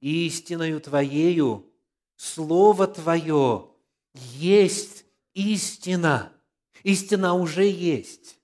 истиною 0.01 0.81
Твоею, 0.81 1.73
Слово 2.17 2.89
Твое 2.89 3.71
есть 4.15 5.07
истина». 5.33 6.33
Истина 6.83 7.35
уже 7.35 7.67
есть, 7.67 8.39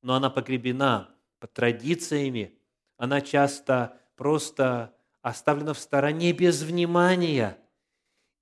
но 0.00 0.14
она 0.14 0.30
погребена 0.30 1.14
под 1.38 1.52
традициями, 1.52 2.58
она 2.96 3.20
часто 3.20 4.00
просто 4.16 4.96
оставлена 5.20 5.74
в 5.74 5.78
стороне 5.78 6.32
без 6.32 6.62
внимания. 6.62 7.58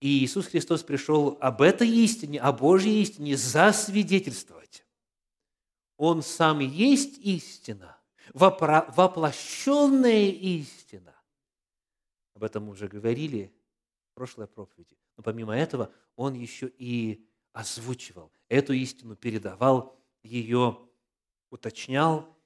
И 0.00 0.25
Иисус 0.25 0.47
Христос 0.47 0.85
пришел 0.85 1.37
об 1.40 1.61
этой 1.61 1.88
истине, 1.88 2.38
о 2.38 2.52
Божьей 2.52 3.02
истине 3.02 3.37
засвидетельствовать. 3.37 4.85
Он 6.05 6.21
сам 6.21 6.59
есть 6.59 7.19
истина, 7.19 7.97
воплощенная 8.35 10.31
истина. 10.31 11.15
Об 12.35 12.43
этом 12.43 12.65
мы 12.65 12.73
уже 12.73 12.89
говорили 12.89 13.55
в 14.11 14.15
прошлой 14.15 14.49
проповеди. 14.49 14.99
Но 15.17 15.23
помимо 15.23 15.57
этого, 15.57 15.95
Он 16.17 16.35
еще 16.35 16.67
и 16.77 17.25
озвучивал 17.53 18.33
эту 18.49 18.73
истину, 18.73 19.15
передавал 19.15 19.97
ее, 20.25 20.77
уточнял, 21.51 22.37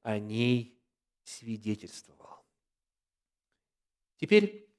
о 0.00 0.18
ней 0.18 0.80
свидетельствовал. 1.22 2.42
Теперь, 4.16 4.74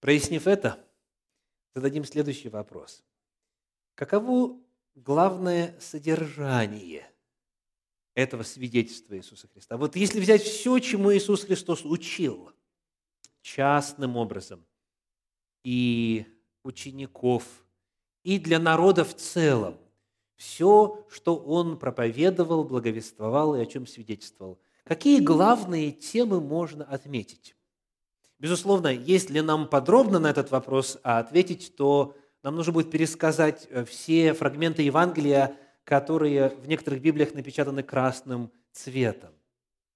прояснив 0.00 0.48
это, 0.48 0.84
зададим 1.72 2.04
следующий 2.04 2.48
вопрос. 2.48 3.04
Каково 3.94 4.60
главное 4.96 5.78
содержание 5.78 7.12
этого 8.16 8.42
свидетельства 8.42 9.16
Иисуса 9.16 9.46
Христа? 9.46 9.76
Вот 9.76 9.94
если 9.94 10.18
взять 10.18 10.42
все, 10.42 10.80
чему 10.80 11.14
Иисус 11.14 11.44
Христос 11.44 11.84
учил 11.84 12.50
частным 13.42 14.16
образом, 14.16 14.66
и 15.62 16.26
учеников, 16.64 17.44
и 18.24 18.40
для 18.40 18.58
народа 18.58 19.04
в 19.04 19.14
целом, 19.14 19.78
все, 20.34 21.06
что 21.08 21.36
Он 21.36 21.78
проповедовал, 21.78 22.64
благовествовал 22.64 23.54
и 23.54 23.60
о 23.60 23.66
чем 23.66 23.86
свидетельствовал, 23.86 24.60
Какие 24.86 25.18
главные 25.18 25.90
темы 25.90 26.40
можно 26.40 26.84
отметить? 26.84 27.56
Безусловно, 28.38 28.86
если 28.86 29.40
нам 29.40 29.68
подробно 29.68 30.20
на 30.20 30.30
этот 30.30 30.52
вопрос 30.52 30.96
ответить, 31.02 31.74
то 31.76 32.14
нам 32.44 32.54
нужно 32.54 32.72
будет 32.72 32.92
пересказать 32.92 33.66
э, 33.68 33.84
все 33.84 34.32
фрагменты 34.32 34.82
Евангелия, 34.82 35.56
которые 35.86 36.48
в 36.48 36.66
некоторых 36.66 37.00
Библиях 37.00 37.32
напечатаны 37.32 37.84
красным 37.84 38.50
цветом. 38.72 39.30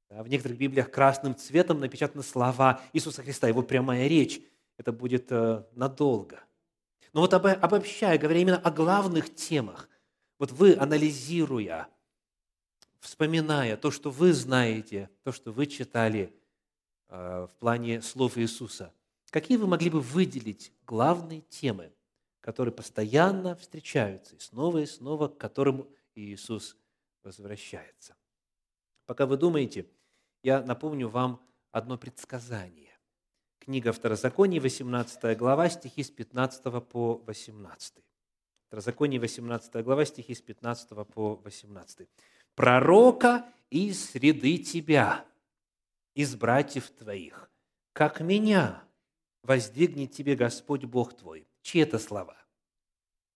В 0.09 0.29
некоторых 0.29 0.57
Библиях 0.57 0.91
красным 0.91 1.37
цветом 1.37 1.81
напечатаны 1.81 2.23
слова 2.23 2.81
Иисуса 2.93 3.23
Христа, 3.23 3.49
его 3.49 3.63
прямая 3.63 4.07
речь. 4.07 4.41
Это 4.79 4.93
будет 4.93 5.27
э, 5.31 5.65
надолго. 5.73 6.45
Но 7.13 7.21
вот 7.23 7.35
обобщая, 7.35 8.19
говоря 8.19 8.41
именно 8.41 8.57
о 8.57 8.71
главных 8.71 9.35
темах, 9.35 9.89
вот 10.39 10.53
вы, 10.53 10.77
анализируя 10.77 11.89
вспоминая 13.01 13.77
то, 13.77 13.91
что 13.91 14.11
вы 14.11 14.33
знаете, 14.33 15.11
то, 15.25 15.33
что 15.33 15.51
вы 15.51 15.67
читали 15.67 16.33
э, 17.09 17.49
в 17.51 17.55
плане 17.59 18.01
слов 18.01 18.39
Иисуса, 18.39 18.93
какие 19.31 19.57
вы 19.57 19.67
могли 19.67 19.91
бы 19.91 20.01
выделить 20.01 20.73
главные 20.87 21.41
темы, 21.41 21.93
которые 22.41 22.75
постоянно 22.75 23.55
встречаются 23.57 24.37
и 24.37 24.39
снова 24.39 24.79
и 24.79 24.87
снова, 24.87 25.29
к 25.29 25.39
которым 25.39 25.89
Иисус 26.15 26.77
возвращается? 27.23 28.17
Пока 29.07 29.27
вы 29.27 29.37
думаете, 29.37 29.91
я 30.43 30.63
напомню 30.63 31.09
вам 31.09 31.41
одно 31.73 31.99
предсказание. 31.99 32.99
Книга 33.59 33.93
Второзакония, 33.93 34.61
18 34.61 35.37
глава, 35.37 35.69
стихи 35.69 36.03
с 36.03 36.11
15 36.11 36.89
по 36.89 37.17
18. 37.27 37.95
Второзаконие, 38.69 39.21
18 39.21 39.85
глава, 39.85 40.05
стихи 40.05 40.35
с 40.35 40.41
15 40.41 41.07
по 41.09 41.37
18 41.37 42.09
пророка 42.61 43.47
из 43.71 44.11
среды 44.11 44.59
тебя, 44.59 45.25
из 46.15 46.37
братьев 46.37 46.91
твоих, 46.91 47.51
как 47.95 48.21
меня 48.21 48.85
воздвигнет 49.43 50.13
тебе 50.13 50.37
Господь 50.37 50.85
Бог 50.85 51.17
твой. 51.17 51.49
Чьи 51.63 51.83
это 51.83 51.99
слова? 51.99 52.37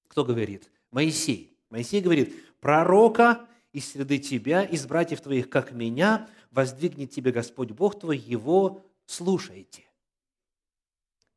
Кто 0.08 0.24
говорит? 0.24 0.70
Моисей. 0.90 1.58
Моисей 1.70 2.00
говорит, 2.00 2.34
пророка 2.60 3.48
из 3.72 3.90
среды 3.90 4.18
тебя, 4.18 4.62
из 4.62 4.86
братьев 4.86 5.20
твоих, 5.20 5.50
как 5.50 5.72
меня, 5.72 6.28
воздвигнет 6.50 7.10
тебе 7.10 7.32
Господь 7.32 7.72
Бог 7.72 7.98
твой, 7.98 8.16
его 8.16 8.84
слушайте. 9.06 9.84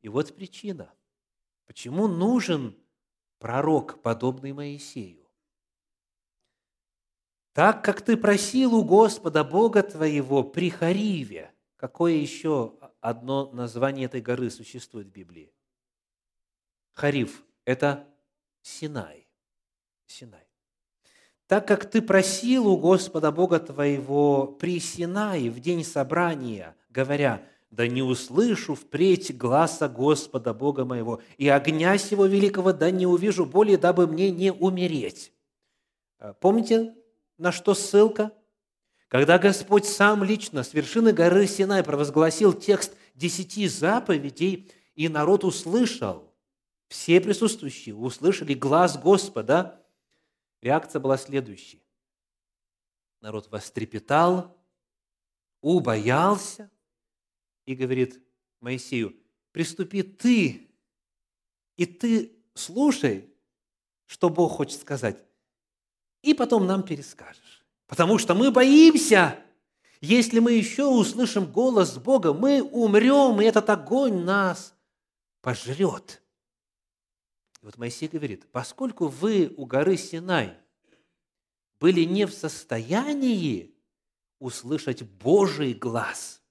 И 0.00 0.08
вот 0.08 0.34
причина, 0.34 0.92
почему 1.66 2.06
нужен 2.06 2.76
пророк, 3.38 4.00
подобный 4.02 4.52
Моисею. 4.52 5.28
Так 7.52 7.84
как 7.84 8.02
ты 8.02 8.16
просил 8.16 8.74
у 8.76 8.84
Господа 8.84 9.42
Бога 9.42 9.82
твоего 9.82 10.44
при 10.44 10.70
Хариве. 10.70 11.52
Какое 11.74 12.14
еще 12.14 12.78
одно 13.00 13.50
название 13.50 14.06
этой 14.06 14.20
горы 14.20 14.50
существует 14.50 15.08
в 15.08 15.10
Библии? 15.10 15.52
Харив– 16.98 17.44
это 17.64 18.08
Синай. 18.60 19.28
Синай. 20.08 20.42
Так 21.46 21.68
как 21.68 21.88
ты 21.88 22.02
просил 22.02 22.66
у 22.66 22.76
Господа 22.76 23.30
Бога 23.30 23.60
твоего 23.60 24.48
при 24.48 24.80
Синае 24.80 25.48
в 25.48 25.60
день 25.60 25.84
собрания, 25.84 26.74
говоря, 26.90 27.46
да 27.70 27.86
не 27.86 28.02
услышу 28.02 28.74
впредь 28.74 29.38
гласа 29.38 29.88
Господа 29.88 30.52
Бога 30.52 30.84
моего, 30.84 31.22
и 31.36 31.48
огня 31.48 31.96
сего 31.98 32.26
великого 32.26 32.72
да 32.72 32.90
не 32.90 33.06
увижу 33.06 33.46
более, 33.46 33.78
дабы 33.78 34.08
мне 34.08 34.32
не 34.32 34.52
умереть. 34.52 35.32
Помните 36.40 36.96
на 37.36 37.52
что 37.52 37.74
ссылка? 37.74 38.32
Когда 39.06 39.38
Господь 39.38 39.86
сам 39.86 40.24
лично 40.24 40.64
с 40.64 40.74
вершины 40.74 41.12
горы 41.12 41.46
Синай 41.46 41.84
провозгласил 41.84 42.52
текст 42.52 42.96
десяти 43.14 43.68
заповедей, 43.68 44.68
и 44.96 45.08
народ 45.08 45.44
услышал, 45.44 46.27
все 46.88 47.20
присутствующие 47.20 47.94
услышали 47.94 48.54
глаз 48.54 48.98
Господа, 48.98 49.84
реакция 50.60 51.00
была 51.00 51.16
следующей. 51.16 51.82
Народ 53.20 53.50
вострепетал, 53.50 54.56
убоялся 55.60 56.70
и 57.66 57.74
говорит 57.74 58.22
Моисею, 58.60 59.14
приступи 59.52 60.02
ты, 60.02 60.70
и 61.76 61.86
ты 61.86 62.36
слушай, 62.54 63.32
что 64.06 64.30
Бог 64.30 64.52
хочет 64.52 64.80
сказать 64.80 65.22
и 66.22 66.34
потом 66.34 66.66
нам 66.66 66.82
перескажешь. 66.82 67.64
Потому 67.86 68.18
что 68.18 68.34
мы 68.34 68.50
боимся. 68.50 69.38
Если 70.00 70.38
мы 70.38 70.52
еще 70.52 70.84
услышим 70.86 71.50
голос 71.50 71.96
Бога, 71.96 72.32
мы 72.32 72.62
умрем, 72.62 73.40
и 73.40 73.44
этот 73.44 73.68
огонь 73.70 74.24
нас 74.24 74.74
пожрет. 75.40 76.22
И 77.60 77.64
вот 77.64 77.76
Моисей 77.76 78.08
говорит, 78.08 78.50
поскольку 78.52 79.08
вы 79.08 79.52
у 79.56 79.66
горы 79.66 79.96
Синай 79.96 80.56
были 81.80 82.02
не 82.02 82.26
в 82.26 82.32
состоянии 82.32 83.74
услышать 84.38 85.02
Божий 85.02 85.74
глаз, 85.74 86.42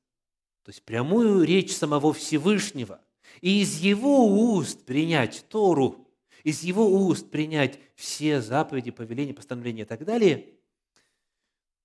то 0.64 0.70
есть 0.70 0.84
прямую 0.84 1.44
речь 1.44 1.76
самого 1.76 2.14
Всевышнего, 2.14 3.02
и 3.42 3.62
из 3.62 3.80
его 3.80 4.26
уст 4.54 4.86
принять 4.86 5.46
Тору, 5.50 6.10
из 6.44 6.64
его 6.64 6.90
уст 6.90 7.30
принять 7.30 7.80
все 7.96 8.42
заповеди, 8.42 8.92
повеления, 8.92 9.34
постановления 9.34 9.84
и 9.84 9.86
так 9.86 10.04
далее, 10.04 10.54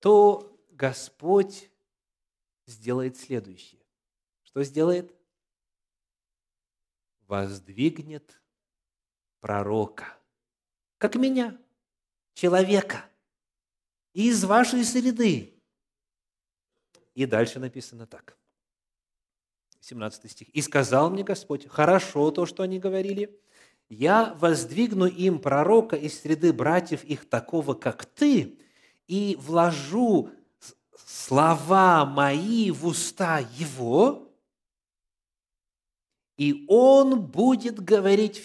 то 0.00 0.60
Господь 0.70 1.70
сделает 2.66 3.16
следующее. 3.16 3.80
Что 4.42 4.64
сделает? 4.64 5.14
Воздвигнет 7.28 8.41
пророка, 9.42 10.16
как 10.98 11.16
меня, 11.16 11.58
человека, 12.32 13.04
из 14.14 14.44
вашей 14.44 14.84
среды. 14.84 15.52
И 17.14 17.26
дальше 17.26 17.58
написано 17.58 18.06
так. 18.06 18.38
17 19.80 20.30
стих. 20.30 20.48
«И 20.50 20.62
сказал 20.62 21.10
мне 21.10 21.24
Господь, 21.24 21.66
хорошо 21.66 22.30
то, 22.30 22.46
что 22.46 22.62
они 22.62 22.78
говорили, 22.78 23.36
я 23.88 24.32
воздвигну 24.34 25.06
им 25.06 25.40
пророка 25.40 25.96
из 25.96 26.20
среды 26.20 26.52
братьев 26.52 27.02
их 27.02 27.28
такого, 27.28 27.74
как 27.74 28.06
ты, 28.06 28.58
и 29.08 29.36
вложу 29.40 30.30
слова 31.04 32.06
мои 32.06 32.70
в 32.70 32.86
уста 32.86 33.40
его, 33.40 34.32
и 36.36 36.64
он 36.68 37.20
будет 37.20 37.80
говорить 37.80 38.38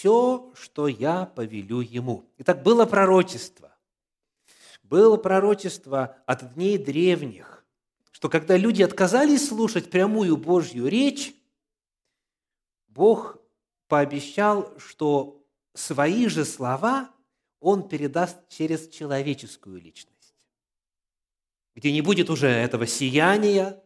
все, 0.00 0.50
что 0.54 0.88
я 0.88 1.26
повелю 1.26 1.80
ему». 1.80 2.24
Итак, 2.38 2.62
было 2.62 2.86
пророчество. 2.86 3.76
было 4.82 5.18
пророчество 5.18 6.16
от 6.26 6.54
дней 6.54 6.78
древних, 6.78 7.64
что 8.10 8.28
когда 8.28 8.56
люди 8.56 8.82
отказались 8.82 9.46
слушать 9.46 9.90
прямую 9.90 10.36
Божью 10.36 10.88
речь, 10.88 11.34
Бог 12.88 13.36
пообещал, 13.88 14.72
что 14.78 15.44
свои 15.74 16.26
же 16.28 16.44
слова 16.44 17.10
Он 17.60 17.86
передаст 17.86 18.48
через 18.48 18.88
человеческую 18.88 19.80
личность, 19.80 20.34
где 21.76 21.92
не 21.92 22.00
будет 22.00 22.30
уже 22.30 22.48
этого 22.48 22.86
сияния, 22.86 23.80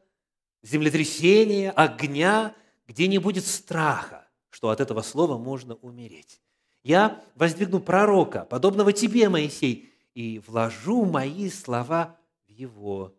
землетрясения, 0.62 1.72
огня, 1.72 2.54
где 2.86 3.08
не 3.08 3.18
будет 3.18 3.44
страха, 3.44 4.23
что 4.54 4.70
от 4.70 4.80
этого 4.80 5.02
слова 5.02 5.36
можно 5.36 5.74
умереть. 5.74 6.40
Я 6.84 7.20
воздвигну 7.34 7.80
пророка, 7.80 8.44
подобного 8.44 8.92
тебе, 8.92 9.28
Моисей, 9.28 9.92
и 10.14 10.38
вложу 10.46 11.04
мои 11.06 11.50
слова 11.50 12.16
в 12.46 12.50
его 12.52 13.12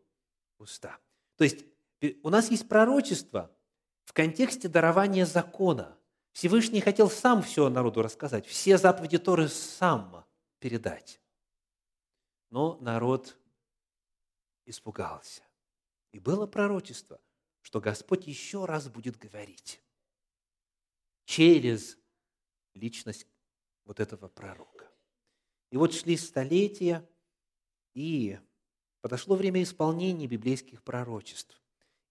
уста. 0.57 0.97
То 1.35 1.43
есть 1.43 1.65
у 2.23 2.29
нас 2.29 2.49
есть 2.51 2.69
пророчество 2.69 3.51
в 4.05 4.13
контексте 4.13 4.69
дарования 4.69 5.25
закона. 5.25 5.97
Всевышний 6.31 6.79
хотел 6.79 7.09
сам 7.09 7.43
все 7.43 7.67
народу 7.67 8.01
рассказать, 8.01 8.45
все 8.45 8.77
заповеди 8.77 9.17
Торы 9.17 9.49
сам 9.49 10.23
передать. 10.59 11.19
Но 12.49 12.77
народ 12.79 13.37
испугался. 14.65 15.41
И 16.13 16.19
было 16.19 16.47
пророчество, 16.47 17.19
что 17.61 17.81
Господь 17.81 18.25
еще 18.25 18.63
раз 18.63 18.87
будет 18.87 19.17
говорить 19.17 19.81
через 21.25 21.97
личность 22.73 23.27
вот 23.83 23.99
этого 23.99 24.27
пророка. 24.27 24.89
И 25.71 25.77
вот 25.77 25.93
шли 25.93 26.15
столетия, 26.17 27.07
и 27.93 28.39
подошло 29.01 29.35
время 29.35 29.63
исполнения 29.63 30.27
библейских 30.27 30.83
пророчеств. 30.83 31.61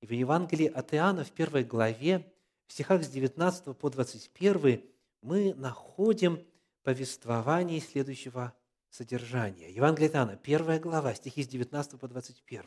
И 0.00 0.06
в 0.06 0.12
Евангелии 0.12 0.66
от 0.66 0.92
Иоанна 0.94 1.24
в 1.24 1.32
первой 1.32 1.64
главе, 1.64 2.32
в 2.66 2.72
стихах 2.72 3.04
с 3.04 3.08
19 3.08 3.76
по 3.76 3.90
21, 3.90 4.82
мы 5.22 5.54
находим 5.54 6.44
повествование 6.82 7.80
следующего 7.80 8.54
содержания. 8.90 9.70
Евангелие 9.70 10.08
от 10.08 10.16
Иоанна, 10.16 10.36
первая 10.36 10.78
глава, 10.78 11.14
стихи 11.14 11.42
с 11.42 11.48
19 11.48 11.98
по 11.98 12.08
21. 12.08 12.62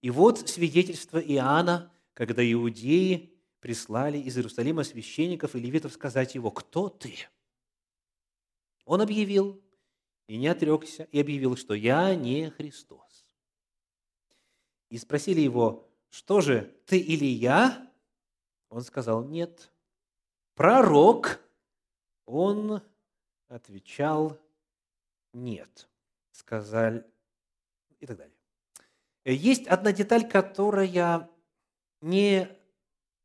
«И 0.00 0.10
вот 0.10 0.48
свидетельство 0.48 1.18
Иоанна, 1.18 1.92
когда 2.14 2.42
иудеи 2.50 3.33
прислали 3.64 4.18
из 4.18 4.36
Иерусалима 4.36 4.84
священников 4.84 5.54
и 5.54 5.58
левитов 5.58 5.94
сказать 5.94 6.34
его, 6.34 6.50
«Кто 6.50 6.90
ты?» 6.90 7.16
Он 8.84 9.00
объявил, 9.00 9.58
и 10.26 10.36
не 10.36 10.48
отрекся, 10.48 11.04
и 11.04 11.18
объявил, 11.18 11.56
что 11.56 11.72
«Я 11.72 12.14
не 12.14 12.50
Христос». 12.50 13.24
И 14.90 14.98
спросили 14.98 15.40
его, 15.40 15.88
«Что 16.10 16.42
же, 16.42 16.78
ты 16.84 16.98
или 16.98 17.24
я?» 17.24 17.90
Он 18.68 18.82
сказал, 18.82 19.24
«Нет». 19.24 19.72
«Пророк?» 20.52 21.40
Он 22.26 22.82
отвечал, 23.48 24.38
«Нет». 25.32 25.88
Сказали, 26.32 27.02
и 27.98 28.04
так 28.04 28.18
далее. 28.18 28.36
Есть 29.24 29.66
одна 29.68 29.90
деталь, 29.90 30.28
которая 30.28 31.30
не 32.02 32.58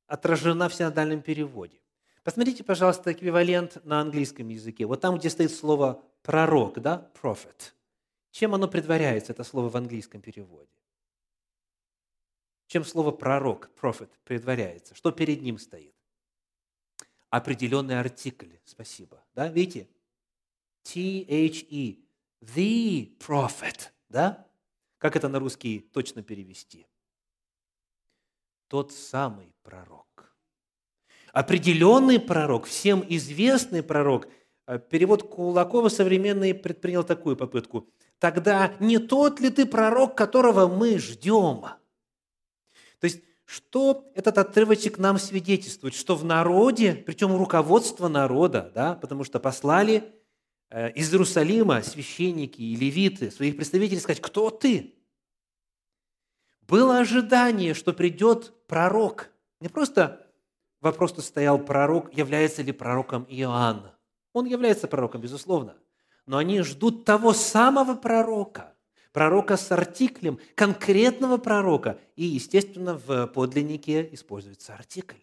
отражена 0.10 0.68
в 0.68 0.74
синодальном 0.74 1.22
переводе. 1.22 1.80
Посмотрите, 2.24 2.64
пожалуйста, 2.64 3.14
эквивалент 3.14 3.84
на 3.86 4.02
английском 4.02 4.50
языке. 4.50 4.86
Вот 4.86 5.02
там, 5.02 5.18
где 5.18 5.30
стоит 5.30 5.52
слово 5.52 6.04
«пророк», 6.22 6.80
да, 6.80 7.10
«prophet». 7.22 7.74
Чем 8.32 8.54
оно 8.54 8.68
предваряется, 8.68 9.32
это 9.32 9.44
слово 9.44 9.70
в 9.70 9.78
английском 9.78 10.22
переводе? 10.22 10.70
Чем 12.68 12.84
слово 12.84 13.12
«пророк», 13.12 13.72
«prophet» 13.82 14.10
предваряется? 14.26 14.94
Что 14.96 15.12
перед 15.12 15.42
ним 15.42 15.58
стоит? 15.58 15.96
Определенный 17.30 18.00
артикль, 18.00 18.58
спасибо. 18.66 19.24
Да, 19.34 19.48
видите? 19.48 19.88
T-H-E, 20.84 22.00
the 22.42 23.18
prophet, 23.18 23.90
да? 24.10 24.48
Как 24.98 25.16
это 25.16 25.30
на 25.30 25.40
русский 25.40 25.80
точно 25.80 26.22
перевести? 26.24 26.86
Тот 28.70 28.94
самый 28.94 29.54
пророк 29.62 30.10
определенный 31.34 32.20
пророк, 32.20 32.66
всем 32.66 33.04
известный 33.08 33.84
пророк. 33.84 34.28
Э, 34.68 34.80
перевод 34.80 35.24
Кулакова 35.24 35.90
современный 35.90 36.54
предпринял 36.54 37.04
такую 37.04 37.36
попытку. 37.36 37.90
Тогда 38.20 38.74
не 38.80 38.98
тот 38.98 39.40
ли 39.40 39.50
ты 39.50 39.66
пророк, 39.66 40.18
которого 40.18 40.68
мы 40.68 40.98
ждем? 40.98 41.62
То 43.00 43.06
есть, 43.06 43.24
что 43.46 44.12
этот 44.16 44.38
отрывочек 44.38 44.98
нам 44.98 45.18
свидетельствует? 45.18 45.94
Что 45.96 46.16
в 46.16 46.26
народе, 46.26 46.94
причем 47.06 47.36
руководство 47.36 48.08
народа, 48.08 48.72
да, 48.76 48.96
потому 48.96 49.24
что 49.24 49.40
послали 49.40 50.14
э, 50.70 50.92
из 50.92 51.12
Иерусалима 51.12 51.82
священники 51.82 52.62
и 52.62 52.76
левиты, 52.76 53.32
своих 53.32 53.56
представителей 53.56 54.00
сказать, 54.00 54.22
кто 54.22 54.50
ты? 54.50 54.96
Было 56.68 57.00
ожидание, 57.00 57.74
что 57.74 57.94
придет 57.94 58.54
пророк. 58.70 59.30
Не 59.60 59.68
просто 59.68 60.30
Вопрос 60.82 61.14
стоял, 61.24 61.60
пророк, 61.60 62.14
является 62.14 62.62
ли 62.62 62.72
пророком 62.72 63.26
Иоанн. 63.30 63.92
Он 64.32 64.46
является 64.46 64.88
пророком, 64.88 65.22
безусловно. 65.22 65.76
Но 66.26 66.38
они 66.38 66.62
ждут 66.62 67.06
того 67.06 67.34
самого 67.34 67.96
пророка, 67.96 68.74
пророка 69.12 69.58
с 69.58 69.72
артиклем, 69.72 70.40
конкретного 70.56 71.38
пророка. 71.38 72.00
И, 72.16 72.24
естественно, 72.24 72.96
в 72.96 73.28
подлиннике 73.28 74.08
используется 74.14 74.74
артикль. 74.74 75.18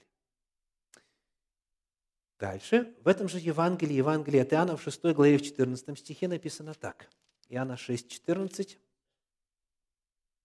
Дальше, 2.39 2.95
в 3.03 3.09
этом 3.09 3.29
же 3.29 3.39
Евангелии, 3.39 3.95
Евангелии 3.95 4.41
от 4.41 4.53
Иоанна, 4.53 4.77
в 4.77 4.83
6 4.83 5.05
главе, 5.15 5.39
в 5.39 5.43
14 5.43 5.99
стихе 5.99 6.29
написано 6.29 6.75
так. 6.75 7.09
Иоанна 7.49 7.79
6, 7.79 8.11
14. 8.11 8.79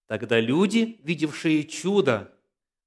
«Тогда 0.08 0.40
люди, 0.40 1.02
видевшие 1.04 1.66
чудо, 1.66 2.34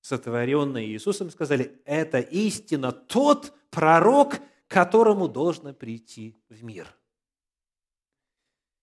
сотворенное 0.04 0.84
Иисусом, 0.84 1.30
сказали, 1.30 1.80
это 1.86 2.18
истина 2.18 2.92
тот 2.92 3.54
пророк, 3.70 4.38
которому 4.68 5.28
должно 5.28 5.72
прийти 5.72 6.36
в 6.50 6.62
мир. 6.62 6.94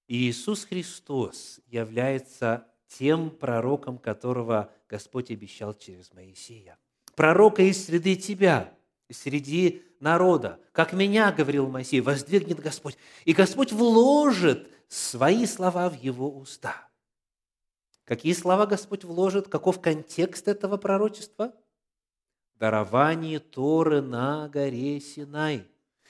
Иисус 0.08 0.66
Христос 0.66 1.60
является 1.68 2.68
тем 2.88 3.30
пророком, 3.30 4.00
которого 4.00 4.74
Господь 4.90 5.30
обещал 5.30 5.76
через 5.76 6.12
Моисея. 6.12 6.80
Пророка 7.16 7.62
из 7.62 7.86
среды 7.86 8.16
тебя, 8.16 8.74
из 9.08 9.20
среди 9.20 9.84
народа, 10.00 10.60
как 10.72 10.92
меня, 10.92 11.32
говорил 11.32 11.68
Моисей, 11.68 12.02
воздвигнет 12.02 12.60
Господь. 12.60 12.98
И 13.26 13.34
Господь 13.34 13.72
вложит 13.72 14.68
свои 14.88 15.46
слова 15.46 15.88
в 15.88 15.94
его 15.94 16.36
уста– 16.36 16.88
Какие 18.12 18.34
слова 18.34 18.66
Господь 18.66 19.06
вложит? 19.06 19.48
Каков 19.48 19.80
контекст 19.80 20.50
этого 20.50 20.76
пророчества? 20.76 21.54
Дарование 22.56 23.40
Торы 23.40 24.02
на 24.02 24.50
горе 24.50 25.00
Синай. 25.00 25.66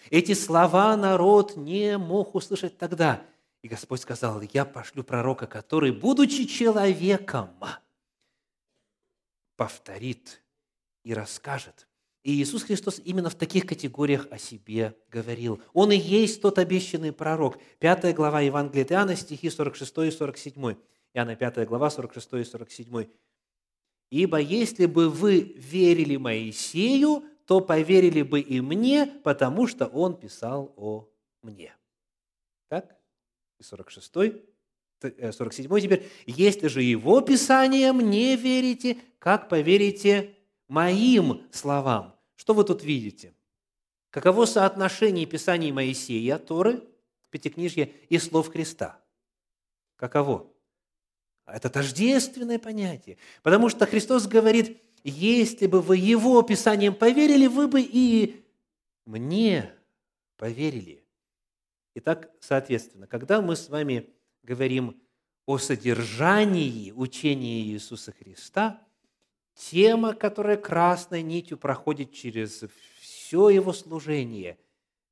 Эти 0.09 0.33
слова 0.33 0.97
народ 0.97 1.55
не 1.57 1.99
мог 1.99 2.33
услышать 2.33 2.79
тогда. 2.79 3.23
И 3.61 3.67
Господь 3.67 4.01
сказал, 4.01 4.41
я 4.41 4.65
пошлю 4.65 5.03
пророка, 5.03 5.45
который, 5.45 5.91
будучи 5.91 6.45
человеком, 6.45 7.51
повторит 9.55 10.41
и 11.03 11.13
расскажет. 11.13 11.87
И 12.23 12.33
Иисус 12.33 12.63
Христос 12.63 12.99
именно 13.05 13.29
в 13.29 13.35
таких 13.35 13.67
категориях 13.67 14.25
о 14.31 14.39
себе 14.39 14.97
говорил. 15.11 15.61
Он 15.73 15.91
и 15.91 15.97
есть 15.97 16.41
тот 16.41 16.57
обещанный 16.57 17.11
пророк. 17.11 17.59
Пятая 17.77 18.11
глава 18.13 18.41
Евангелия 18.41 18.85
от 18.85 18.91
Иоанна, 18.91 19.15
стихи 19.15 19.51
46 19.51 19.97
и 19.99 20.09
47. 20.09 20.75
Иоанна 21.13 21.35
5 21.35 21.67
глава, 21.67 21.89
46 21.89 22.33
и 22.33 22.43
47. 22.43 23.07
«Ибо 24.09 24.37
если 24.37 24.85
бы 24.85 25.09
вы 25.09 25.41
верили 25.57 26.17
Моисею, 26.17 27.23
то 27.45 27.61
поверили 27.61 28.21
бы 28.21 28.39
и 28.39 28.61
мне, 28.61 29.05
потому 29.05 29.67
что 29.67 29.87
он 29.87 30.19
писал 30.19 30.73
о 30.77 31.09
мне». 31.41 31.75
Так? 32.69 32.95
И 33.59 33.63
46 33.63 34.13
47 35.01 35.73
э, 35.73 35.81
теперь. 35.81 36.09
«Если 36.25 36.67
же 36.67 36.81
его 36.81 37.21
писанием 37.21 37.99
не 37.99 38.35
верите, 38.35 38.97
как 39.19 39.49
поверите 39.49 40.35
моим 40.67 41.47
словам?» 41.51 42.17
Что 42.41 42.55
вы 42.55 42.63
тут 42.63 42.83
видите? 42.83 43.35
Каково 44.09 44.45
соотношение 44.45 45.27
Писаний 45.27 45.71
Моисея, 45.71 46.39
Торы, 46.39 46.81
Пятикнижья 47.29 47.87
и 48.09 48.17
слов 48.17 48.49
Христа? 48.49 48.99
Каково? 49.95 50.51
Это 51.53 51.69
тождественное 51.69 52.59
понятие. 52.59 53.17
Потому 53.43 53.69
что 53.69 53.85
Христос 53.85 54.27
говорит, 54.27 54.81
если 55.03 55.67
бы 55.67 55.81
вы 55.81 55.97
Его 55.97 56.41
Писанием 56.41 56.95
поверили, 56.95 57.47
вы 57.47 57.67
бы 57.67 57.81
и 57.81 58.43
мне 59.05 59.73
поверили. 60.37 61.03
Итак, 61.95 62.31
соответственно, 62.39 63.07
когда 63.07 63.41
мы 63.41 63.55
с 63.55 63.69
вами 63.69 64.09
говорим 64.43 65.01
о 65.45 65.57
содержании 65.57 66.91
учения 66.91 67.61
Иисуса 67.61 68.11
Христа, 68.11 68.81
тема, 69.55 70.13
которая 70.13 70.57
красной 70.57 71.21
нитью 71.21 71.57
проходит 71.57 72.13
через 72.13 72.63
все 72.99 73.49
его 73.49 73.73
служение, 73.73 74.57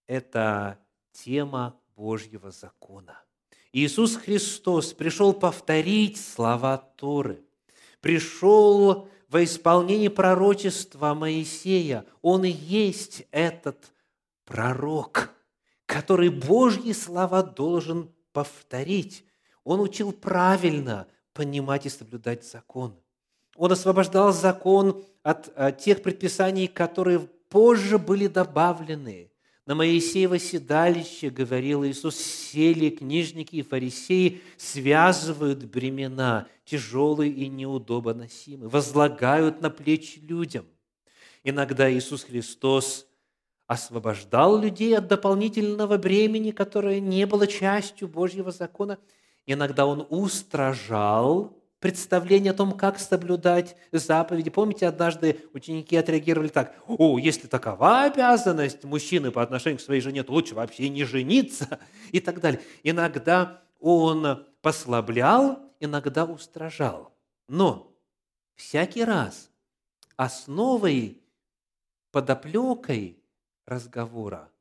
это 0.08 0.80
тема 1.12 1.80
Божьего 1.96 2.52
закона. 2.52 3.22
Иисус 3.72 4.16
Христос 4.16 4.94
пришел 4.94 5.34
повторить 5.34 6.20
слова 6.20 6.78
Торы, 6.78 7.44
пришел 8.02 9.08
во 9.30 9.44
исполнение 9.44 10.10
пророчества 10.10 11.14
Моисея. 11.14 12.06
Он 12.22 12.46
и 12.46 12.50
есть 12.50 13.28
этот 13.32 13.94
пророк, 14.46 15.32
который 15.86 16.30
Божьи 16.30 16.94
слова 16.94 17.44
должен 17.44 18.12
повторить. 18.34 19.24
Он 19.64 19.80
учил 19.82 20.14
правильно 20.14 21.08
понимать 21.34 21.86
и 21.86 21.90
соблюдать 21.90 22.44
закон. 22.44 22.96
Он 23.56 23.72
освобождал 23.72 24.34
закон 24.34 25.04
от 25.22 25.52
э, 25.56 25.74
тех 25.78 26.02
предписаний, 26.02 26.68
которые 26.68 27.20
позже 27.20 28.00
были 28.00 28.28
добавлены. 28.28 29.29
На 29.70 29.76
Моисеево 29.76 30.40
седалище, 30.40 31.30
говорил 31.30 31.86
Иисус, 31.86 32.16
сели 32.16 32.90
книжники 32.90 33.58
и 33.58 33.62
фарисеи, 33.62 34.42
связывают 34.58 35.64
бремена, 35.66 36.48
тяжелые 36.66 37.32
и 37.32 37.48
неудобоносимые, 37.50 38.68
возлагают 38.68 39.62
на 39.62 39.70
плечи 39.70 40.22
людям. 40.28 40.66
Иногда 41.44 41.88
Иисус 41.94 42.24
Христос 42.24 43.06
освобождал 43.68 44.60
людей 44.60 44.98
от 44.98 45.08
дополнительного 45.08 46.00
бремени, 46.00 46.50
которое 46.50 47.00
не 47.00 47.28
было 47.28 47.46
частью 47.46 48.08
Божьего 48.08 48.50
закона. 48.50 48.98
Иногда 49.46 49.86
Он 49.86 50.04
устражал 50.10 51.59
представление 51.80 52.52
о 52.52 52.56
том, 52.56 52.74
как 52.74 53.00
соблюдать 53.00 53.76
заповеди. 53.92 54.50
Помните, 54.50 54.88
однажды 54.88 55.46
ученики 55.54 55.96
отреагировали 55.96 56.50
так, 56.50 56.76
«О, 56.88 57.18
если 57.18 57.48
такова 57.48 58.04
обязанность 58.04 58.84
мужчины 58.84 59.32
по 59.32 59.42
отношению 59.42 59.80
к 59.80 59.82
своей 59.82 60.02
жене, 60.02 60.24
то 60.24 60.34
лучше 60.34 60.56
вообще 60.56 60.90
не 60.90 61.04
жениться» 61.06 61.80
и 62.12 62.20
так 62.20 62.42
далее. 62.42 62.62
Иногда 62.84 63.62
он 63.80 64.46
послаблял, 64.62 65.60
иногда 65.80 66.26
устражал. 66.26 67.16
Но 67.48 67.96
всякий 68.56 69.04
раз 69.04 69.50
основой, 70.18 71.22
подоплекой 72.12 73.24
разговора 73.66 74.52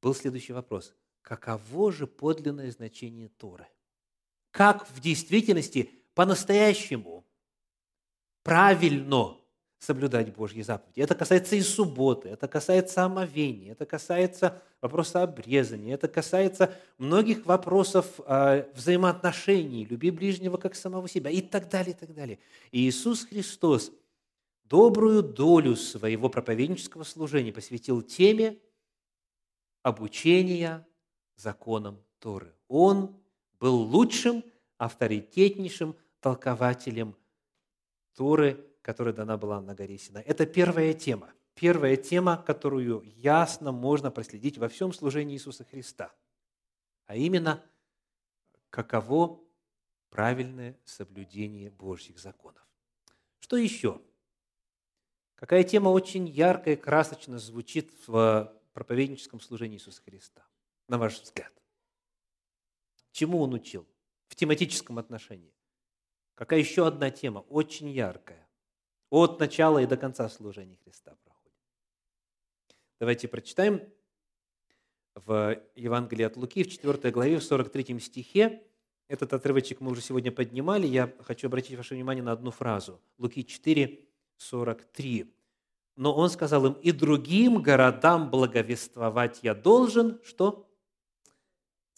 был 0.00 0.14
следующий 0.14 0.52
вопрос. 0.52 0.94
Каково 1.22 1.92
же 1.92 2.06
подлинное 2.06 2.70
значение 2.70 3.28
Торы? 3.28 3.66
Как 4.50 4.88
в 4.88 5.00
действительности 5.00 5.97
по-настоящему 6.18 7.24
правильно 8.42 9.36
соблюдать 9.78 10.34
Божьи 10.34 10.62
заповеди. 10.62 10.98
Это 10.98 11.14
касается 11.14 11.54
и 11.54 11.60
субботы, 11.60 12.30
это 12.30 12.48
касается 12.48 13.04
омовения, 13.04 13.70
это 13.70 13.86
касается 13.86 14.60
вопроса 14.80 15.22
обрезания, 15.22 15.94
это 15.94 16.08
касается 16.08 16.74
многих 16.98 17.46
вопросов 17.46 18.18
э, 18.26 18.68
взаимоотношений, 18.74 19.84
люби 19.84 20.10
ближнего 20.10 20.56
как 20.56 20.74
самого 20.74 21.08
себя 21.08 21.30
и 21.30 21.40
так 21.40 21.68
далее, 21.68 21.94
и 21.94 21.96
так 21.96 22.12
далее. 22.12 22.40
И 22.72 22.88
Иисус 22.88 23.24
Христос 23.24 23.92
добрую 24.64 25.22
долю 25.22 25.76
своего 25.76 26.28
проповеднического 26.28 27.04
служения 27.04 27.52
посвятил 27.52 28.02
теме 28.02 28.58
обучения 29.84 30.84
законам 31.36 32.02
Торы. 32.18 32.52
Он 32.66 33.14
был 33.60 33.76
лучшим, 33.76 34.42
авторитетнейшим 34.78 35.94
толкователем 36.20 37.16
Торы, 38.14 38.64
которая 38.82 39.14
дана 39.14 39.36
была 39.36 39.60
на 39.60 39.74
горе 39.74 39.98
Синай. 39.98 40.22
Это 40.24 40.46
первая 40.46 40.92
тема. 40.92 41.32
Первая 41.54 41.96
тема, 41.96 42.42
которую 42.46 43.02
ясно 43.16 43.72
можно 43.72 44.10
проследить 44.10 44.58
во 44.58 44.68
всем 44.68 44.92
служении 44.92 45.34
Иисуса 45.34 45.64
Христа. 45.64 46.14
А 47.06 47.16
именно, 47.16 47.64
каково 48.70 49.40
правильное 50.10 50.78
соблюдение 50.84 51.70
Божьих 51.70 52.18
законов. 52.18 52.62
Что 53.40 53.56
еще? 53.56 54.00
Какая 55.34 55.64
тема 55.64 55.90
очень 55.90 56.28
ярко 56.28 56.72
и 56.72 56.76
красочно 56.76 57.38
звучит 57.38 57.92
в 58.06 58.52
проповедническом 58.72 59.40
служении 59.40 59.76
Иисуса 59.76 60.02
Христа, 60.02 60.44
на 60.88 60.98
ваш 60.98 61.20
взгляд? 61.20 61.52
Чему 63.12 63.40
Он 63.40 63.54
учил 63.54 63.86
в 64.26 64.34
тематическом 64.34 64.98
отношении? 64.98 65.52
Какая 66.38 66.60
еще 66.60 66.86
одна 66.86 67.10
тема, 67.10 67.40
очень 67.48 67.88
яркая, 67.88 68.48
от 69.10 69.40
начала 69.40 69.80
и 69.80 69.86
до 69.86 69.96
конца 69.96 70.28
служения 70.28 70.76
Христа 70.84 71.16
проходит. 71.24 71.58
Давайте 73.00 73.26
прочитаем 73.26 73.82
в 75.16 75.60
Евангелии 75.74 76.22
от 76.22 76.36
Луки, 76.36 76.62
в 76.62 76.70
4 76.70 77.10
главе, 77.10 77.40
в 77.40 77.42
43 77.42 77.98
стихе. 77.98 78.62
Этот 79.08 79.32
отрывочек 79.32 79.80
мы 79.80 79.90
уже 79.90 80.00
сегодня 80.00 80.30
поднимали. 80.30 80.86
Я 80.86 81.12
хочу 81.22 81.48
обратить 81.48 81.76
ваше 81.76 81.96
внимание 81.96 82.22
на 82.22 82.30
одну 82.30 82.52
фразу. 82.52 83.00
Луки 83.18 83.44
4, 83.44 83.98
43. 84.36 85.34
Но 85.96 86.14
он 86.14 86.30
сказал 86.30 86.66
им, 86.66 86.74
и 86.74 86.92
другим 86.92 87.60
городам 87.60 88.30
благовествовать 88.30 89.40
я 89.42 89.56
должен, 89.56 90.20
что? 90.22 90.67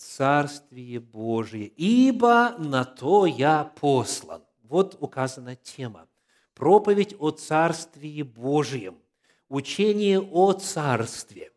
Царствие 0.00 0.98
Божие, 0.98 1.66
ибо 1.66 2.54
на 2.58 2.86
то 2.86 3.26
я 3.26 3.64
послан. 3.64 4.42
Вот 4.62 4.96
указана 4.98 5.56
тема. 5.56 6.08
Проповедь 6.54 7.14
о 7.18 7.32
Царстве 7.32 8.24
Божьем, 8.24 8.96
учение 9.50 10.18
о 10.18 10.54
Царстве. 10.54 11.52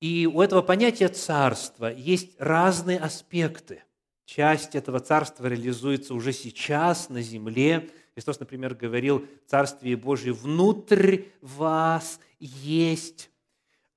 И 0.00 0.26
у 0.26 0.40
этого 0.40 0.60
понятия 0.60 1.06
царства 1.06 1.92
есть 1.92 2.34
разные 2.40 2.98
аспекты. 2.98 3.84
Часть 4.24 4.74
этого 4.74 4.98
царства 4.98 5.46
реализуется 5.46 6.14
уже 6.14 6.32
сейчас 6.32 7.10
на 7.10 7.22
земле. 7.22 7.88
Христос, 8.14 8.40
например, 8.40 8.74
говорил, 8.74 9.24
Царствие 9.46 9.96
Божие 9.96 10.32
внутрь 10.32 11.22
вас 11.40 12.18
есть. 12.40 13.30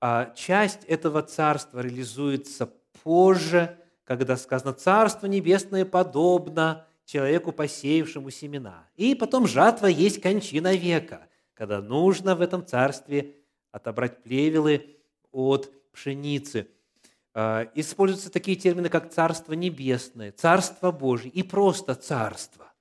А 0.00 0.32
часть 0.36 0.84
этого 0.84 1.22
царства 1.22 1.80
реализуется 1.80 2.72
позже, 3.02 3.78
когда 4.04 4.36
сказано 4.36 4.72
«Царство 4.72 5.26
небесное 5.26 5.84
подобно 5.84 6.86
человеку, 7.04 7.52
посеявшему 7.52 8.30
семена». 8.30 8.88
И 8.96 9.14
потом 9.14 9.46
жатва 9.46 9.86
есть 9.86 10.20
кончина 10.20 10.74
века, 10.74 11.28
когда 11.54 11.80
нужно 11.80 12.34
в 12.34 12.40
этом 12.40 12.66
царстве 12.66 13.36
отобрать 13.70 14.22
плевелы 14.22 14.96
от 15.32 15.70
пшеницы. 15.92 16.68
А, 17.32 17.70
используются 17.74 18.30
такие 18.30 18.56
термины, 18.56 18.88
как 18.88 19.12
«царство 19.12 19.52
небесное», 19.52 20.32
«царство 20.32 20.90
Божие» 20.90 21.30
и 21.30 21.42
просто 21.42 21.94
«царство». 21.94 22.72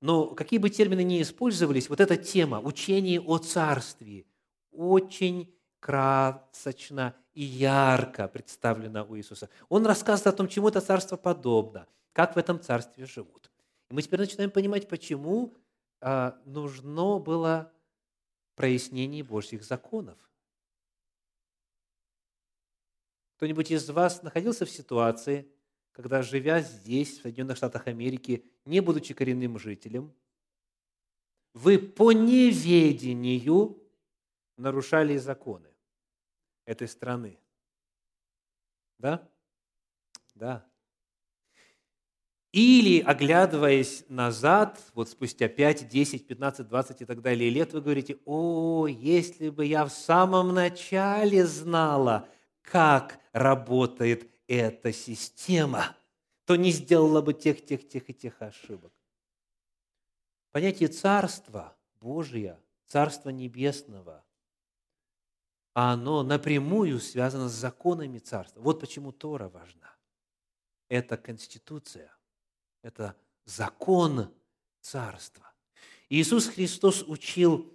Но 0.00 0.26
какие 0.26 0.60
бы 0.60 0.70
термины 0.70 1.02
ни 1.02 1.20
использовались, 1.20 1.88
вот 1.88 2.00
эта 2.00 2.16
тема, 2.16 2.60
учение 2.60 3.20
о 3.20 3.38
царстве, 3.38 4.26
очень 4.70 5.52
красочно 5.80 7.14
и 7.34 7.42
ярко 7.42 8.28
представлена 8.28 9.04
у 9.04 9.16
Иисуса. 9.16 9.48
Он 9.68 9.86
рассказывает 9.86 10.34
о 10.34 10.36
том, 10.36 10.48
чему 10.48 10.68
это 10.68 10.80
царство 10.80 11.16
подобно, 11.16 11.86
как 12.12 12.34
в 12.34 12.38
этом 12.38 12.60
царстве 12.60 13.06
живут. 13.06 13.50
И 13.90 13.94
мы 13.94 14.02
теперь 14.02 14.20
начинаем 14.20 14.50
понимать, 14.50 14.88
почему 14.88 15.54
а, 16.00 16.38
нужно 16.44 17.18
было 17.18 17.72
прояснение 18.54 19.22
Божьих 19.22 19.62
законов. 19.62 20.18
Кто-нибудь 23.36 23.70
из 23.70 23.88
вас 23.88 24.22
находился 24.24 24.66
в 24.66 24.70
ситуации, 24.70 25.48
когда, 25.92 26.22
живя 26.22 26.60
здесь, 26.60 27.18
в 27.18 27.22
Соединенных 27.22 27.56
Штатах 27.56 27.86
Америки, 27.86 28.44
не 28.64 28.80
будучи 28.80 29.14
коренным 29.14 29.58
жителем, 29.58 30.12
вы 31.54 31.78
по 31.78 32.12
неведению 32.12 33.77
нарушали 34.58 35.16
законы? 35.16 35.68
этой 36.68 36.86
страны. 36.86 37.40
Да? 38.98 39.26
Да. 40.34 40.66
Или, 42.52 43.00
оглядываясь 43.00 44.04
назад, 44.08 44.78
вот 44.92 45.08
спустя 45.08 45.48
5, 45.48 45.88
10, 45.88 46.26
15, 46.26 46.68
20 46.68 47.00
и 47.00 47.04
так 47.06 47.22
далее 47.22 47.48
лет, 47.48 47.72
вы 47.72 47.80
говорите, 47.80 48.18
о, 48.26 48.86
если 48.86 49.48
бы 49.48 49.64
я 49.64 49.86
в 49.86 49.90
самом 49.90 50.52
начале 50.52 51.46
знала, 51.46 52.28
как 52.60 53.18
работает 53.32 54.30
эта 54.46 54.92
система, 54.92 55.96
то 56.44 56.56
не 56.56 56.70
сделала 56.70 57.22
бы 57.22 57.32
тех, 57.32 57.64
тех, 57.64 57.88
тех 57.88 58.10
и 58.10 58.14
тех 58.14 58.42
ошибок. 58.42 58.92
Понятие 60.52 60.88
царства 60.90 61.74
Божия, 61.98 62.60
царства 62.86 63.30
небесного– 63.30 64.22
а 65.74 65.92
оно 65.92 66.22
напрямую 66.22 67.00
связано 67.00 67.48
с 67.48 67.52
законами 67.52 68.18
царства. 68.18 68.60
Вот 68.60 68.80
почему 68.80 69.12
Тора 69.12 69.48
важна. 69.48 69.94
Это 70.88 71.16
конституция, 71.16 72.12
это 72.82 73.14
закон 73.44 74.32
царства. 74.80 75.52
Иисус 76.08 76.48
Христос 76.48 77.04
учил 77.06 77.72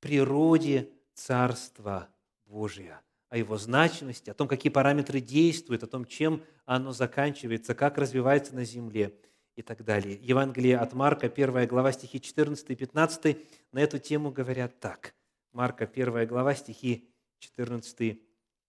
природе 0.00 0.90
Царства 1.14 2.08
Божия, 2.44 3.00
о 3.28 3.38
его 3.38 3.56
значимости, 3.56 4.30
о 4.30 4.34
том, 4.34 4.48
какие 4.48 4.70
параметры 4.70 5.20
действуют, 5.20 5.82
о 5.82 5.86
том, 5.86 6.04
чем 6.04 6.42
оно 6.64 6.92
заканчивается, 6.92 7.74
как 7.74 7.96
развивается 7.96 8.54
на 8.54 8.64
земле 8.64 9.18
и 9.54 9.62
так 9.62 9.84
далее. 9.84 10.18
Евангелие 10.20 10.76
от 10.78 10.92
Марка, 10.92 11.26
1 11.26 11.66
глава, 11.66 11.92
стихи 11.92 12.20
14 12.20 12.70
и 12.70 12.74
15 12.74 13.38
на 13.72 13.78
эту 13.78 13.98
тему 13.98 14.30
говорят 14.30 14.78
так. 14.80 15.14
Марка, 15.52 15.84
1 15.92 16.26
глава, 16.26 16.54
стихи 16.54 17.08
14 17.38 18.18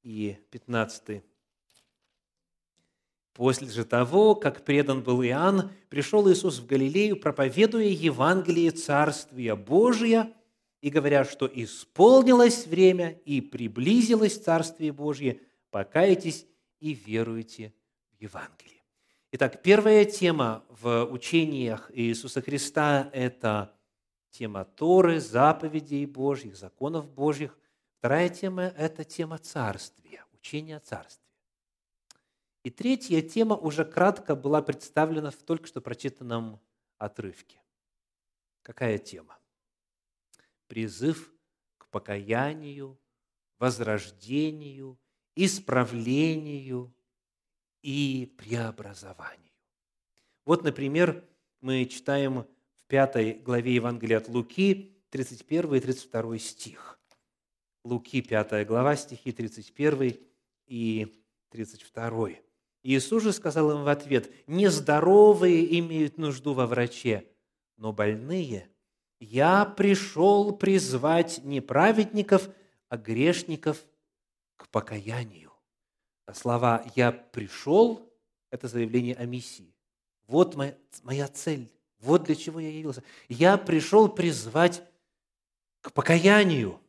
и 0.03 0.38
15. 0.49 1.23
После 3.34 3.69
же 3.69 3.86
того, 3.86 4.34
как 4.34 4.65
предан 4.65 5.03
был 5.03 5.23
Иоанн, 5.23 5.71
пришел 5.89 6.30
Иисус 6.32 6.58
в 6.60 6.65
Галилею, 6.65 7.17
проповедуя 7.19 7.86
Евангелие 7.86 8.71
Царствия 8.71 9.56
Божия 9.56 10.34
и 10.82 10.89
говоря, 10.89 11.23
что 11.23 11.45
исполнилось 11.45 12.65
время 12.65 13.12
и 13.25 13.41
приблизилось 13.41 14.38
Царствие 14.38 14.91
Божье, 14.91 15.39
покайтесь 15.69 16.47
и 16.80 16.93
веруйте 16.93 17.73
в 18.17 18.21
Евангелие. 18.21 18.82
Итак, 19.34 19.62
первая 19.62 20.06
тема 20.06 20.63
в 20.69 21.06
учениях 21.06 21.91
Иисуса 21.93 22.41
Христа– 22.41 23.10
это 23.13 23.75
тема 24.32 24.65
Торы, 24.65 25.19
заповедей 25.19 26.06
Божьих, 26.06 26.56
законов 26.56 27.10
Божьих. 27.10 27.58
Вторая 27.97 28.29
тема– 28.29 28.62
это 28.77 29.03
тема 29.03 29.39
царствия, 29.39 30.23
учения 30.31 30.77
о 30.77 30.79
царстве. 30.79 31.25
И 32.63 32.69
третья 32.69 33.23
тема 33.23 33.55
уже 33.55 33.86
кратко 33.86 34.36
была 34.36 34.62
представлена 34.62 35.31
в 35.31 35.38
только 35.38 35.67
что 35.67 35.81
прочитанном 35.81 36.62
отрывке. 36.99 37.60
Какая 38.62 38.99
тема? 38.99 39.39
Призыв 40.67 41.33
к 41.79 41.88
покаянию, 41.88 42.99
возрождению, 43.57 44.99
исправлению 45.36 46.93
и 47.81 48.31
преобразованию. 48.38 49.53
Вот, 50.45 50.63
например, 50.63 51.27
мы 51.62 51.86
читаем 51.86 52.45
в 52.75 52.86
пятой 52.86 53.33
главе 53.33 53.73
Евангелия 53.73 54.17
от 54.17 54.27
Луки, 54.27 55.01
31 55.10 55.75
и 55.75 55.79
32 55.79 56.38
стих. 56.38 56.96
Луки, 57.88 58.21
5 58.21 58.67
глава, 58.67 58.97
стихи 58.97 59.32
31 59.32 60.19
и 60.65 61.23
32. 61.52 62.30
Иисус 62.84 63.23
же 63.23 63.32
сказал 63.32 63.71
им 63.71 63.84
в 63.84 63.88
ответ, 63.88 64.30
нездоровые 64.45 65.80
имеют 65.80 66.17
нужду 66.17 66.54
во 66.54 66.67
враче, 66.67 67.26
но 67.78 67.93
больные. 67.93 68.69
Я 69.21 69.63
пришел 69.65 70.56
призвать 70.56 71.43
не 71.45 71.62
праведников, 71.62 72.50
а 72.89 72.97
грешников 72.97 73.86
к 74.58 74.67
покаянию. 74.67 75.54
А 76.26 76.34
слова 76.34 76.86
«я 76.95 77.13
пришел»– 77.13 78.13
это 78.52 78.67
заявление 78.67 79.15
о 79.15 79.26
миссии. 79.26 79.73
Вот 80.28 80.56
моя, 80.56 80.76
моя 81.04 81.28
цель, 81.30 81.71
вот 82.00 82.23
для 82.23 82.36
чего 82.36 82.60
я 82.60 82.69
явился. 82.69 83.02
Я 83.30 83.58
пришел 83.58 84.10
призвать 84.10 84.84
к 85.80 85.93
покаянию. 85.93 86.82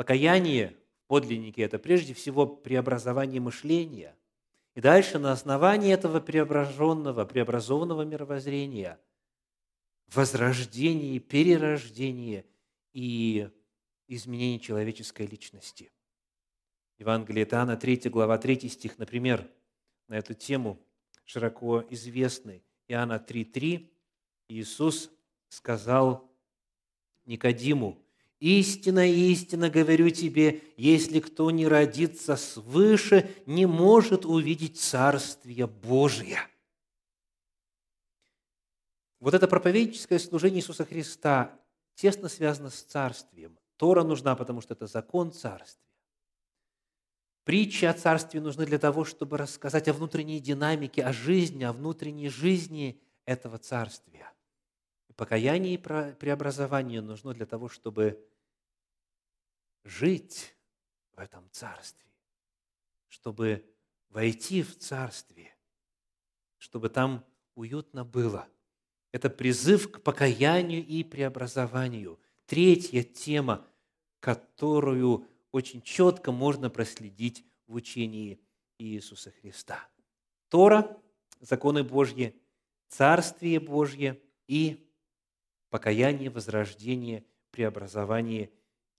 Покаяние 0.00 0.78
в 1.04 1.08
подлиннике– 1.08 1.60
это 1.64 1.78
прежде 1.78 2.14
всего 2.14 2.46
преобразование 2.46 3.38
мышления– 3.38 4.16
и 4.74 4.80
дальше 4.80 5.18
на 5.18 5.30
основании 5.30 5.92
этого 5.92 6.20
преображенного, 6.20 7.26
преобразованного 7.26 8.06
мировоззрения 8.06 8.98
возрождение, 10.06 11.20
перерождение 11.20 12.46
и 12.94 13.50
изменение 14.08 14.58
человеческой 14.58 15.26
личности. 15.26 15.92
Евангелие 16.96 17.46
Иоанна, 17.46 17.76
3 17.76 18.08
глава, 18.08 18.38
3 18.38 18.70
стих, 18.70 18.96
например, 18.96 19.46
на 20.08 20.14
эту 20.14 20.32
тему 20.32 20.80
широко 21.26 21.84
известный. 21.90 22.64
Иоанна 22.88 23.22
3.3 23.22 23.86
Иисус 24.48 25.10
сказал 25.50 26.34
Никодиму, 27.26 28.02
Истина, 28.40 29.06
истина 29.06 29.68
говорю 29.68 30.08
тебе, 30.08 30.62
если 30.78 31.20
кто 31.20 31.50
не 31.50 31.68
родится 31.68 32.36
свыше, 32.36 33.30
не 33.44 33.66
может 33.66 34.24
увидеть 34.24 34.80
Царствие 34.80 35.66
Божие. 35.66 36.38
Вот 39.20 39.34
это 39.34 39.46
проповедническое 39.46 40.18
служение 40.18 40.60
Иисуса 40.60 40.86
Христа 40.86 41.60
тесно 41.94 42.30
связано 42.30 42.70
с 42.70 42.80
Царствием. 42.82 43.58
Тора 43.76 44.04
нужна, 44.04 44.34
потому 44.34 44.62
что 44.62 44.72
это 44.72 44.86
закон 44.86 45.32
Царствия. 45.32 45.84
Притчи 47.44 47.84
о 47.84 47.92
Царстве 47.92 48.40
нужны 48.40 48.64
для 48.64 48.78
того, 48.78 49.04
чтобы 49.04 49.36
рассказать 49.36 49.88
о 49.88 49.92
внутренней 49.92 50.40
динамике, 50.40 51.02
о 51.02 51.12
жизни, 51.12 51.64
о 51.64 51.74
внутренней 51.74 52.30
жизни 52.30 53.02
этого 53.26 53.58
Царствия. 53.58 54.32
Покаяние 55.20 55.74
и 55.74 55.76
преобразование 55.76 57.02
нужно 57.02 57.34
для 57.34 57.44
того, 57.44 57.68
чтобы 57.68 58.26
жить 59.84 60.56
в 61.12 61.18
этом 61.18 61.46
царстве, 61.50 62.08
чтобы 63.08 63.70
войти 64.08 64.62
в 64.62 64.78
царствие, 64.78 65.54
чтобы 66.56 66.88
там 66.88 67.22
уютно 67.54 68.02
было. 68.02 68.48
Это 69.12 69.28
призыв 69.28 69.92
к 69.92 70.00
покаянию 70.00 70.86
и 70.86 71.04
преобразованию. 71.04 72.18
Третья 72.46 73.02
тема, 73.02 73.68
которую 74.20 75.28
очень 75.52 75.82
четко 75.82 76.32
можно 76.32 76.70
проследить 76.70 77.44
в 77.66 77.74
учении 77.74 78.40
Иисуса 78.78 79.32
Христа. 79.32 79.86
Тора, 80.48 80.98
законы 81.40 81.84
Божьи, 81.84 82.34
Царствие 82.88 83.60
Божье 83.60 84.18
и 84.48 84.89
покаяние, 85.70 86.30
возрождение, 86.30 87.24
преобразование 87.50 88.50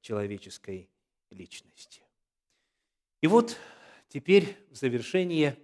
человеческой 0.01 0.89
личности. 1.29 2.01
И 3.21 3.27
вот 3.27 3.57
теперь 4.09 4.57
в 4.71 4.75
завершение 4.75 5.57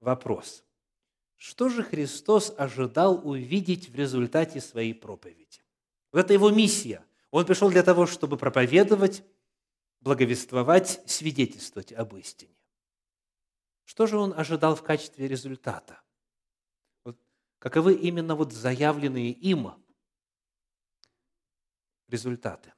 вопрос. 0.00 0.64
Что 1.36 1.68
же 1.68 1.82
Христос 1.82 2.54
ожидал 2.56 3.26
увидеть 3.26 3.88
в 3.88 3.94
результате 3.94 4.60
своей 4.60 4.94
проповеди? 4.94 5.64
Вот 6.12 6.20
это 6.20 6.32
его 6.32 6.50
миссия. 6.50 7.04
Он 7.30 7.46
пришел 7.46 7.70
для 7.70 7.82
того, 7.82 8.06
чтобы 8.06 8.36
проповедовать, 8.36 9.24
благовествовать, 10.00 11.00
свидетельствовать 11.06 11.92
об 11.92 12.14
истине. 12.16 12.54
Что 13.84 14.06
же 14.06 14.18
он 14.18 14.32
ожидал 14.38 14.76
в 14.76 14.82
качестве 14.82 15.26
результата? 15.26 16.00
Вот 17.04 17.18
каковы 17.58 17.94
именно 17.94 18.36
вот 18.36 18.52
заявленные 18.52 19.32
им 19.32 19.72
результаты? 22.12 22.72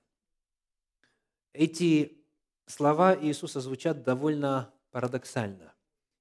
Эти 1.52 2.24
слова 2.66 3.16
Иисуса 3.20 3.60
звучат 3.60 4.02
довольно 4.02 4.72
парадоксально. 4.90 5.74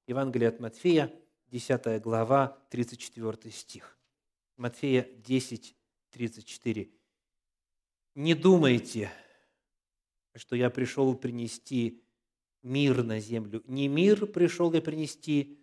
Евангелие 0.07 0.49
от 0.49 0.59
Матфея, 0.59 1.13
10 1.47 2.01
глава, 2.01 2.57
34 2.69 3.51
стих. 3.51 3.97
Матфея 4.57 5.03
10, 5.03 5.75
34. 6.11 6.91
«Не 8.15 8.35
думайте, 8.35 9.11
что 10.35 10.55
я 10.55 10.69
пришел 10.69 11.15
принести 11.15 12.03
мир 12.61 13.03
на 13.03 13.19
землю. 13.19 13.63
Не 13.65 13.87
мир 13.87 14.27
пришел 14.27 14.71
я 14.73 14.81
принести, 14.81 15.59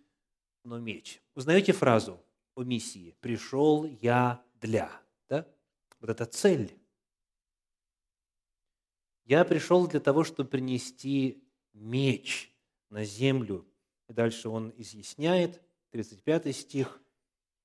но 0.63 0.79
меч». 0.79 1.21
Узнаете 1.35 1.71
фразу 1.71 2.21
о 2.55 2.63
миссии? 2.63 3.15
«Пришел 3.21 3.85
я 3.85 4.43
для». 4.55 4.91
Да? 5.29 5.47
Вот 5.99 6.09
это 6.09 6.25
цель 6.25 6.80
я 9.31 9.45
пришел 9.45 9.87
для 9.87 10.01
того, 10.01 10.25
чтобы 10.25 10.49
принести 10.49 11.41
меч 11.71 12.53
на 12.89 13.05
землю. 13.05 13.65
И 14.09 14.13
дальше 14.13 14.49
он 14.49 14.73
изъясняет, 14.75 15.61
35 15.91 16.53
стих. 16.53 17.01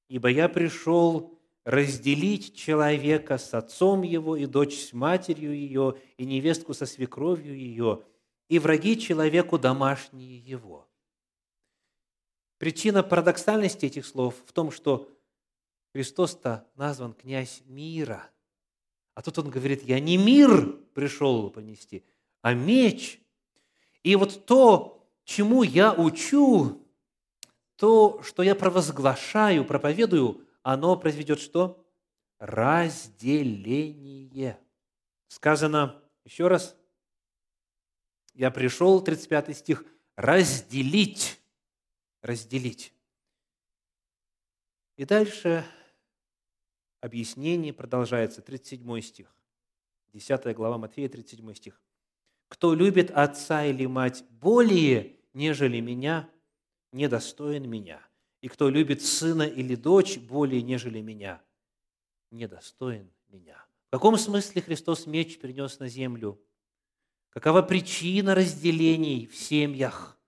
«Ибо 0.08 0.28
я 0.28 0.48
пришел 0.48 1.36
разделить 1.64 2.54
человека 2.54 3.36
с 3.36 3.52
отцом 3.52 4.02
его, 4.02 4.36
и 4.36 4.46
дочь 4.46 4.78
с 4.78 4.92
матерью 4.92 5.56
ее, 5.56 5.98
и 6.16 6.24
невестку 6.24 6.72
со 6.72 6.86
свекровью 6.86 7.58
ее, 7.58 8.04
и 8.48 8.60
враги 8.60 8.96
человеку 8.96 9.58
домашние 9.58 10.38
его». 10.38 10.88
Причина 12.58 13.02
парадоксальности 13.02 13.86
этих 13.86 14.06
слов 14.06 14.36
в 14.46 14.52
том, 14.52 14.70
что 14.70 15.10
Христос-то 15.92 16.64
назван 16.76 17.12
князь 17.12 17.64
мира– 17.66 18.30
а 19.16 19.22
тут 19.22 19.38
он 19.38 19.48
говорит, 19.48 19.82
я 19.82 19.98
не 19.98 20.18
мир 20.18 20.78
пришел 20.97 21.51
понести, 21.51 22.03
а 22.40 22.55
меч. 22.55 23.20
И 24.03 24.16
вот 24.16 24.47
то, 24.47 25.07
чему 25.24 25.62
я 25.62 25.92
учу, 25.92 26.82
то, 27.76 28.22
что 28.22 28.42
я 28.42 28.55
провозглашаю, 28.55 29.66
проповедую, 29.66 30.40
оно 30.62 30.97
произведет 30.97 31.38
что? 31.38 31.86
Разделение. 32.38 33.78
Сказано, 35.28 36.03
еще 36.24 36.49
раз, 36.49 36.74
я 38.32 38.51
пришел, 38.51 39.03
35 39.03 39.55
стих, 39.55 39.84
разделить, 40.16 41.38
разделить. 42.22 42.94
И 44.97 45.05
дальше 45.05 45.62
объяснение 47.03 47.74
продолжается, 47.74 48.40
37 48.40 49.01
стих, 49.03 49.36
10 50.16 50.56
глава 50.56 50.78
Матфея, 50.78 51.10
37 51.10 51.54
стих. 51.54 51.82
«Кто 52.48 52.72
любит 52.72 53.10
отца 53.10 53.66
или 53.66 53.84
мать 53.84 54.24
более, 54.30 55.20
нежели 55.34 55.80
меня, 55.80 56.30
недостоин 56.92 57.68
меня. 57.68 58.00
И 58.40 58.48
кто 58.48 58.70
любит 58.70 59.02
сына 59.02 59.42
или 59.42 59.74
дочь 59.74 60.16
более, 60.16 60.62
нежели 60.62 61.02
меня, 61.02 61.42
недостоин 62.30 63.12
меня». 63.28 63.62
В 63.88 63.90
каком 63.90 64.16
смысле 64.16 64.62
Христос 64.62 65.06
меч 65.06 65.38
принес 65.38 65.78
на 65.80 65.88
землю? 65.88 66.40
Какова 67.28 67.60
причина 67.60 68.34
разделений 68.34 69.26
в 69.26 69.36
семьях, 69.36 70.18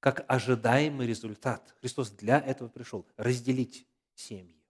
как 0.00 0.24
ожидаемый 0.26 1.06
результат? 1.06 1.76
Христос 1.80 2.10
для 2.10 2.40
этого 2.40 2.68
пришел– 2.68 3.06
разделить 3.16 3.86
семьи. 4.14 4.60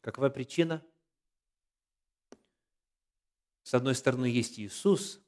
Какова 0.00 0.28
причина? 0.28 0.84
С 3.64 3.72
одной 3.72 3.94
стороны, 3.94 4.26
есть 4.26 4.58
Иисус, 4.60 5.20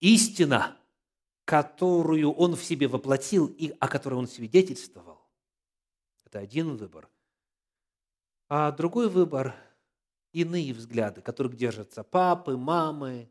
истина, 0.00 0.76
которую 1.44 2.32
Он 2.32 2.56
в 2.56 2.64
себе 2.64 2.88
воплотил 2.88 3.46
и 3.46 3.76
о 3.78 3.88
которой 3.88 4.14
Он 4.14 4.26
свидетельствовал. 4.26 5.20
Это 6.24 6.38
один 6.40 6.76
выбор. 6.76 7.08
А 8.48 8.72
другой 8.72 9.10
выбор– 9.10 9.54
иные 10.32 10.72
взгляды, 10.72 11.20
которых 11.20 11.56
держатся 11.56 12.02
папы, 12.02 12.56
мамы, 12.56 13.30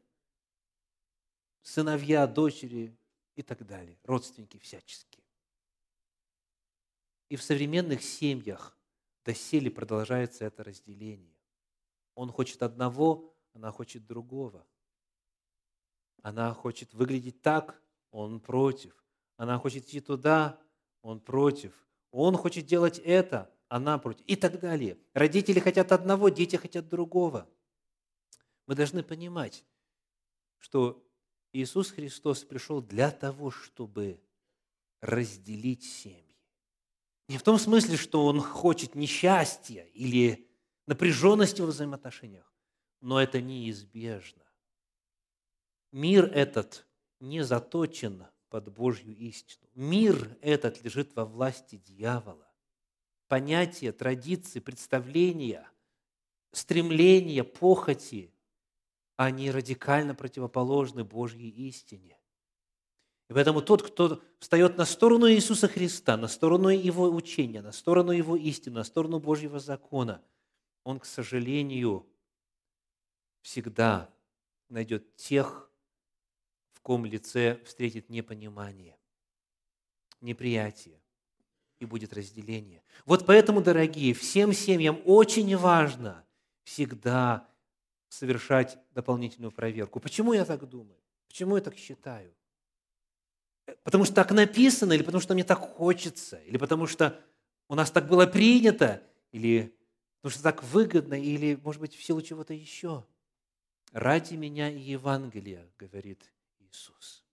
сыновья, 1.64 2.28
дочери 2.28 2.96
и 3.36 3.42
так 3.42 3.66
далее, 3.66 4.00
родственники 4.04 4.58
всяческие. 4.60 5.24
И 7.30 7.36
в 7.36 7.42
современных 7.42 8.04
семьях 8.04 8.78
доселе 9.26 9.72
продолжается 9.72 10.46
это 10.46 10.64
разделение. 10.64 11.37
Он 12.18 12.32
хочет 12.32 12.64
одного, 12.64 13.32
она 13.54 13.72
хочет 13.72 14.08
другого. 14.08 14.66
Она 16.24 16.52
хочет 16.56 16.92
выглядеть 16.96 17.44
так, 17.44 17.80
он 18.10 18.40
против. 18.40 19.06
Она 19.36 19.60
хочет 19.60 19.84
идти 19.84 20.00
туда, 20.00 20.60
он 21.04 21.20
против. 21.20 21.86
Он 22.10 22.36
хочет 22.36 22.66
делать 22.66 22.98
это, 22.98 23.54
она 23.68 24.00
против. 24.00 24.26
И 24.26 24.36
так 24.36 24.60
далее. 24.60 24.98
Родители 25.14 25.60
хотят 25.60 25.92
одного, 25.92 26.30
дети 26.30 26.56
хотят 26.56 26.90
другого. 26.90 27.48
Мы 28.66 28.74
должны 28.74 29.04
понимать, 29.04 29.64
что 30.58 31.08
Иисус 31.54 31.92
Христос 31.92 32.44
пришел 32.44 32.82
для 32.82 33.12
того, 33.12 33.52
чтобы 33.52 34.20
разделить 35.02 35.84
семьи. 35.84 36.36
Не 37.28 37.38
в 37.38 37.44
том 37.44 37.60
смысле, 37.60 37.96
что 37.96 38.26
Он 38.26 38.42
хочет 38.42 38.96
несчастья 38.96 39.84
или 39.94 40.47
напряженности 40.88 41.62
во 41.62 41.68
взаимоотношениях, 41.68 42.52
но 43.02 43.22
это 43.22 43.42
неизбежно. 43.42 44.44
Мир 45.92 46.26
этот 46.34 46.88
не 47.20 47.44
заточен 47.44 48.26
под 48.50 48.72
Божью 48.72 49.16
истину. 49.16 49.70
Мир 49.76 50.38
этот 50.42 50.84
лежит 50.84 51.16
во 51.16 51.26
власти 51.26 51.76
дьявола. 51.76 52.52
Понятия, 53.28 53.92
традиции, 53.92 54.60
представления, 54.60 55.70
стремления, 56.52 57.44
похоти, 57.44 58.34
они 59.18 59.52
радикально 59.52 60.16
противоположны 60.16 61.04
Божьей 61.04 61.50
истине. 61.50 62.18
И 63.30 63.34
поэтому 63.34 63.62
тот, 63.62 63.84
кто 63.84 64.22
встает 64.40 64.78
на 64.78 64.86
сторону 64.86 65.30
Иисуса 65.30 65.68
Христа, 65.68 66.16
на 66.16 66.28
сторону 66.28 66.70
Его 66.70 67.10
учения, 67.10 67.62
на 67.62 67.74
сторону 67.74 68.12
Его 68.12 68.38
истины, 68.38 68.76
на 68.76 68.84
сторону 68.86 69.20
Божьего 69.20 69.60
закона, 69.60 70.24
он, 70.88 71.00
к 71.02 71.06
сожалению, 71.06 72.08
всегда 73.42 74.10
найдет 74.70 75.18
тех, 75.18 75.70
в 76.72 76.80
ком 76.80 77.04
лице 77.06 77.60
встретит 77.66 78.10
непонимание, 78.10 78.98
неприятие 80.22 81.02
и 81.80 81.86
будет 81.86 82.14
разделение. 82.14 82.84
Вот 83.06 83.26
поэтому, 83.26 83.62
дорогие, 83.62 84.14
всем 84.14 84.54
семьям 84.54 85.02
очень 85.04 85.58
важно 85.58 86.26
всегда 86.64 87.46
совершать 88.08 88.78
дополнительную 88.92 89.52
проверку. 89.52 90.00
Почему 90.00 90.32
я 90.32 90.46
так 90.46 90.70
думаю? 90.70 91.02
Почему 91.28 91.58
я 91.58 91.62
так 91.62 91.76
считаю? 91.76 92.34
потому 93.84 94.06
что 94.06 94.16
так 94.16 94.32
написано, 94.32 94.94
или 94.94 95.04
потому 95.04 95.20
что 95.20 95.34
мне 95.34 95.44
так 95.44 95.60
хочется, 95.60 96.38
или 96.38 96.56
потому 96.56 96.88
что 96.88 97.20
у 97.68 97.76
нас 97.76 97.92
так 97.92 98.08
было 98.08 98.26
принято, 98.26 99.04
или 99.34 99.77
потому 100.28 100.42
что 100.42 100.44
так 100.44 100.62
выгодно, 100.62 101.14
или, 101.14 101.58
может 101.64 101.80
быть, 101.80 101.96
в 101.96 102.04
силу 102.04 102.22
чего-то 102.22 102.54
еще. 102.54 103.06
Ради 103.94 104.34
меня 104.34 104.70
и 104.70 104.78
Евангелия, 104.78 105.66
говорит 105.80 106.22
Иисус. 106.60 107.24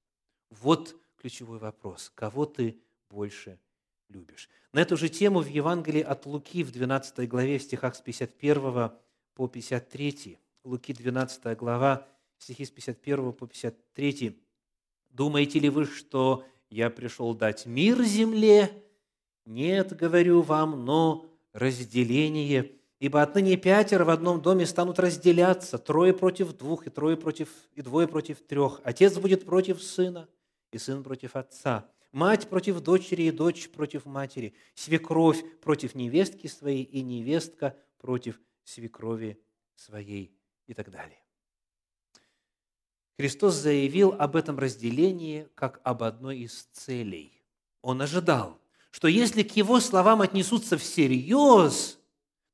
Вот 0.49 0.95
ключевой 1.17 1.59
вопрос. 1.59 2.13
Кого 2.15 2.47
ты 2.47 2.79
больше 3.11 3.59
любишь? 4.09 4.49
На 4.73 4.79
эту 4.79 4.97
же 4.97 5.09
тему 5.09 5.41
в 5.41 5.49
Евангелии 5.49 6.03
от 6.03 6.25
Луки 6.25 6.63
в 6.63 6.71
12 6.71 7.29
главе, 7.29 7.59
в 7.59 7.65
стихах 7.65 7.97
с 7.97 8.01
51 8.01 8.93
по 9.35 9.49
53. 9.49 10.39
Луки 10.63 10.93
12 10.93 11.59
глава, 11.59 12.07
стихи 12.39 12.65
с 12.65 12.71
51 12.71 13.33
по 13.33 13.49
53 13.49 14.41
Думаете 15.11 15.59
ли 15.59 15.69
вы, 15.69 15.87
что 15.87 16.45
я 16.71 16.91
пришел 16.91 17.35
дать 17.35 17.67
мир 17.67 18.01
земле? 18.05 18.85
Нет, 19.47 19.97
говорю 19.97 20.43
вам, 20.43 20.85
но 20.85 21.29
разделение. 21.53 22.71
Ибо 23.05 23.21
отныне 23.21 23.59
пятеро 23.59 24.07
в 24.07 24.09
одном 24.09 24.41
доме 24.41 24.65
станут 24.65 24.99
разделяться, 24.99 25.77
трое 25.77 26.15
против 26.15 26.57
двух, 26.57 26.87
и 26.87 26.91
трое 26.91 27.19
против, 27.19 27.51
и 27.75 27.83
двое 27.83 28.09
против 28.09 28.41
трех. 28.41 28.81
Отец 28.83 29.19
будет 29.19 29.45
против 29.45 29.83
сына, 29.83 30.27
и 30.73 30.79
сын 30.79 31.03
против 31.03 31.37
отца. 31.37 31.87
Мать 32.13 32.49
против 32.49 32.81
дочери, 32.81 33.25
и 33.25 33.31
дочь 33.31 33.69
против 33.69 34.07
матери. 34.07 34.55
Свекровь 34.75 35.45
против 35.61 35.95
невестки 35.95 36.47
своей, 36.47 36.83
и 36.83 37.03
невестка 37.03 37.77
против 37.99 38.41
свекрови 38.63 39.39
своей, 39.77 40.35
и 40.67 40.73
так 40.73 40.91
далее. 40.91 41.21
Христос 43.19 43.57
заявил 43.57 44.15
об 44.19 44.35
этом 44.35 44.59
разделении 44.59 45.47
как 45.55 45.79
об 45.85 46.05
одной 46.05 46.39
из 46.39 46.71
целей. 46.73 47.45
Он 47.83 48.01
ожидал, 48.01 48.59
что 48.91 49.09
если 49.09 49.43
к 49.43 49.55
его 49.57 49.79
словам 49.79 50.23
отнесутся 50.23 50.79
всерьез, 50.79 51.99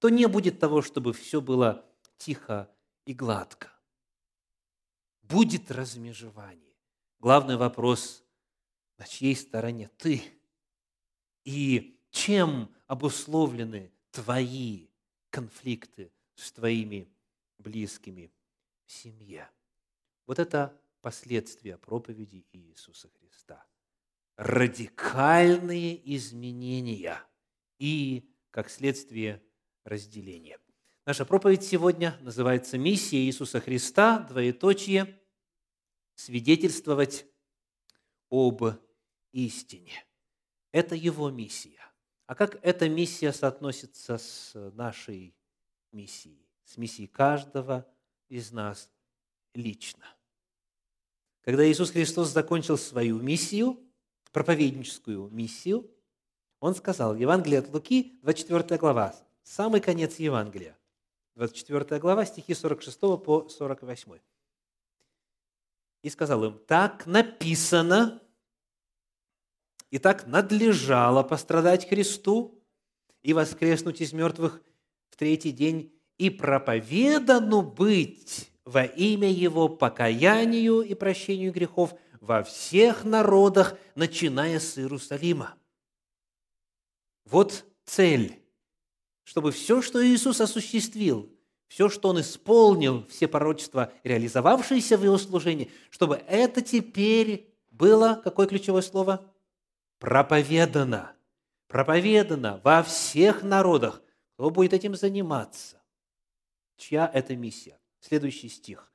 то 0.01 0.09
не 0.09 0.27
будет 0.27 0.59
того, 0.59 0.83
чтобы 0.83 1.13
все 1.13 1.41
было 1.41 1.85
тихо 2.17 2.75
и 3.05 3.13
гладко. 3.13 3.71
Будет 5.23 5.71
размежевание. 5.71 6.75
Главный 7.19 7.57
вопрос, 7.57 8.25
на 8.97 9.07
чьей 9.07 9.37
стороне 9.37 9.91
ты? 9.99 10.23
И 11.45 12.01
чем 12.11 12.75
обусловлены 12.87 13.93
твои 14.11 14.89
конфликты 15.29 16.11
с 16.35 16.51
твоими 16.51 17.13
близкими 17.59 18.33
в 18.87 18.91
семье? 18.91 19.51
Вот 20.27 20.39
это 20.39 20.81
последствия 21.03 21.77
проповеди 21.77 22.47
Иисуса 22.53 23.11
Христа. 23.11 23.67
Радикальные 24.37 26.17
изменения 26.17 27.23
и, 27.79 28.33
как 28.51 28.71
следствие, 28.71 29.43
разделение. 29.91 30.59
Наша 31.05 31.25
проповедь 31.27 31.63
сегодня 31.63 32.17
называется 32.21 32.79
«Миссия 32.79 33.19
Иисуса 33.19 33.61
Христа, 33.61 34.21
двоеточие, 34.21 35.21
свидетельствовать 36.15 37.27
об 38.31 38.63
истине». 39.33 40.05
Это 40.73 40.95
Его 40.95 41.31
миссия. 41.31 41.81
А 42.27 42.35
как 42.35 42.59
эта 42.65 42.89
миссия 42.89 43.33
соотносится 43.33 44.17
с 44.17 44.55
нашей 44.75 45.35
миссией, 45.93 46.49
с 46.65 46.77
миссией 46.77 47.09
каждого 47.09 47.87
из 48.29 48.53
нас 48.53 48.91
лично– 49.53 50.07
когда 51.43 51.67
Иисус 51.67 51.91
Христос 51.91 52.29
закончил 52.29 52.77
свою 52.77 53.19
миссию, 53.19 53.79
проповедническую 54.33 55.29
миссию, 55.31 55.91
Он 56.61 56.75
сказал, 56.75 57.17
Евангелие 57.17 57.61
от 57.61 57.73
Луки, 57.73 58.19
24 58.23 58.79
глава, 58.79 59.17
самый 59.51 59.81
конец 59.81 60.19
Евангелия, 60.19 60.79
24 61.35 62.01
глава, 62.01 62.25
стихи 62.25 62.55
46 62.55 63.01
по 63.01 63.49
48. 63.49 64.19
И 66.03 66.11
сказал 66.11 66.45
им, 66.45 66.59
так 66.67 67.07
написано 67.07 68.23
Итак, 69.91 70.29
надлежало 70.29 71.25
пострадать 71.25 71.89
Христу 71.89 72.63
и 73.23 73.33
воскреснуть 73.33 74.01
из 74.01 74.13
мертвых 74.13 74.63
в 75.09 75.17
третий 75.17 75.51
день, 75.51 75.93
и 76.17 76.31
проповедану 76.31 77.63
быть 77.63 78.53
во 78.65 78.85
имя 78.85 79.29
Его 79.29 79.69
покаянию 79.69 80.83
и 80.83 80.95
прощению 80.95 81.53
грехов 81.53 81.95
во 82.21 82.45
всех 82.45 83.05
народах, 83.05 83.77
начиная 83.97 84.61
с 84.61 84.79
Иерусалима. 84.79 85.57
Вот 87.25 87.65
цель, 87.85 88.40
чтобы 89.25 89.53
все, 89.53 89.83
что 89.83 90.05
Иисус 90.05 90.41
осуществил, 90.41 91.31
все, 91.69 91.89
что 91.89 92.09
Он 92.09 92.21
исполнил, 92.21 93.07
все 93.09 93.29
пророчества, 93.29 93.93
реализовавшиеся 94.03 94.99
в 94.99 95.05
Его 95.05 95.19
служении, 95.19 95.71
чтобы 95.91 96.17
это 96.27 96.63
теперь 96.63 97.55
было, 97.71 98.21
какое 98.23 98.47
ключевое 98.47 98.83
слово? 98.83 99.25
Проповедано. 99.99 101.13
Проповедано 101.69 102.61
во 102.65 102.83
всех 102.83 103.43
народах. 103.43 104.03
Кто 104.35 104.51
будет 104.51 104.73
этим 104.73 104.97
заниматься? 104.97 105.81
Чья 106.77 107.11
это 107.13 107.37
миссия? 107.37 107.79
Следующий 108.01 108.49
стих. 108.49 108.91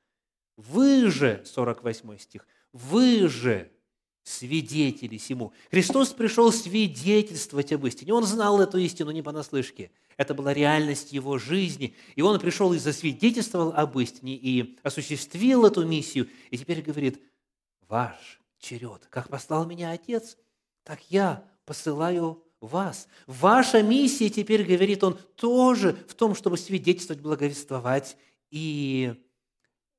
Вы 0.58 1.10
же, 1.12 1.44
48 1.46 2.18
стих, 2.18 2.48
вы 2.74 3.28
же 3.28 3.72
свидетели 4.24 5.18
сему. 5.18 5.54
Христос 5.70 6.10
пришел 6.10 6.52
свидетельствовать 6.52 7.72
об 7.72 7.86
истине. 7.86 8.14
Он 8.14 8.24
знал 8.24 8.60
эту 8.60 8.80
истину 8.80 9.12
не 9.12 9.22
понаслышке. 9.22 9.92
Это 10.18 10.34
была 10.34 10.54
реальность 10.54 11.12
его 11.12 11.38
жизни. 11.38 11.96
И 12.16 12.22
он 12.22 12.40
пришел 12.40 12.74
и 12.74 12.78
засвидетельствовал 12.78 13.74
об 13.74 13.98
истине, 14.00 14.36
и 14.36 14.78
осуществил 14.84 15.66
эту 15.66 15.86
миссию. 15.86 16.30
И 16.52 16.58
теперь 16.58 16.82
говорит, 16.82 17.22
ваш 17.88 18.40
черед. 18.60 19.08
Как 19.10 19.30
послал 19.30 19.66
меня 19.66 19.92
Отец, 19.92 20.38
так 20.84 21.00
я 21.10 21.44
посылаю 21.66 22.44
вас. 22.62 23.08
Ваша 23.28 23.84
миссия, 23.84 24.30
теперь 24.30 24.64
говорит 24.64 25.04
он, 25.04 25.18
тоже 25.36 25.94
в 26.08 26.14
том, 26.14 26.36
чтобы 26.36 26.58
свидетельствовать, 26.58 27.22
благовествовать 27.22 28.18
и 28.52 29.16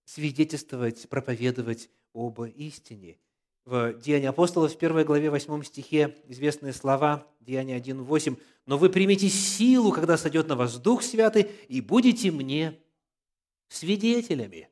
свидетельствовать, 0.04 1.08
проповедовать 1.08 1.90
об 2.14 2.40
истине. 2.42 3.18
В 3.64 3.94
Деянии 3.94 4.28
апостолов, 4.28 4.72
в 4.72 4.78
первой 4.78 5.04
главе, 5.04 5.28
8 5.28 5.62
стихе, 5.64 6.16
известные 6.28 6.72
слова, 6.72 7.26
Деяния 7.40 7.78
1.8. 7.78 8.38
«Но 8.66 8.78
вы 8.78 8.90
примите 8.90 9.28
силу, 9.28 9.92
когда 9.92 10.16
сойдет 10.16 10.48
на 10.48 10.56
вас 10.56 10.78
Дух 10.78 11.02
Святый, 11.02 11.50
и 11.68 11.80
будете 11.80 12.30
мне 12.30 12.78
свидетелями 13.68 14.68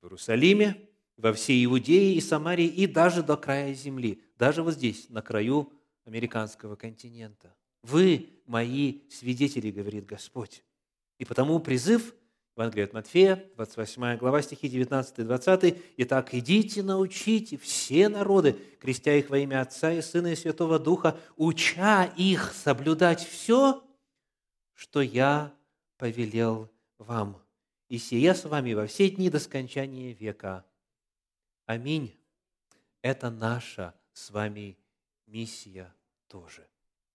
в 0.00 0.06
Иерусалиме, 0.06 0.88
во 1.16 1.32
всей 1.32 1.64
Иудее 1.64 2.14
и 2.14 2.20
Самарии, 2.20 2.66
и 2.66 2.86
даже 2.86 3.22
до 3.22 3.36
края 3.36 3.72
земли, 3.72 4.22
даже 4.36 4.62
вот 4.62 4.74
здесь, 4.74 5.08
на 5.08 5.22
краю 5.22 5.72
американского 6.04 6.76
континента. 6.76 7.54
Вы 7.82 8.42
мои 8.46 9.08
свидетели, 9.08 9.70
говорит 9.70 10.04
Господь. 10.04 10.62
И 11.18 11.24
потому 11.24 11.58
призыв– 11.60 12.14
Евангелие 12.56 12.86
от 12.86 12.94
Матфея, 12.94 13.44
28 13.56 14.16
глава, 14.16 14.40
стихи 14.40 14.70
19 14.70 15.18
и 15.18 15.22
20. 15.24 15.76
«Итак, 15.98 16.32
идите, 16.32 16.82
научите 16.82 17.58
все 17.58 18.08
народы, 18.08 18.56
крестя 18.80 19.12
их 19.14 19.28
во 19.28 19.36
имя 19.36 19.60
Отца 19.60 19.92
и 19.92 20.00
Сына 20.00 20.28
и 20.28 20.36
Святого 20.36 20.78
Духа, 20.78 21.18
уча 21.36 22.04
их 22.16 22.54
соблюдать 22.54 23.22
все, 23.22 23.84
что 24.72 25.02
я 25.02 25.54
повелел 25.98 26.70
вам. 26.96 27.42
И 27.90 27.98
сия 27.98 28.32
с 28.32 28.46
вами 28.46 28.72
во 28.72 28.86
все 28.86 29.10
дни 29.10 29.28
до 29.28 29.38
скончания 29.38 30.14
века. 30.14 30.64
Аминь. 31.66 32.18
Это 33.02 33.30
наша 33.30 33.94
с 34.14 34.30
вами 34.30 34.78
миссия 35.26 35.94
тоже. 36.26 36.66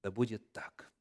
Да 0.03 0.11
будет 0.11 0.51
так. 0.51 0.91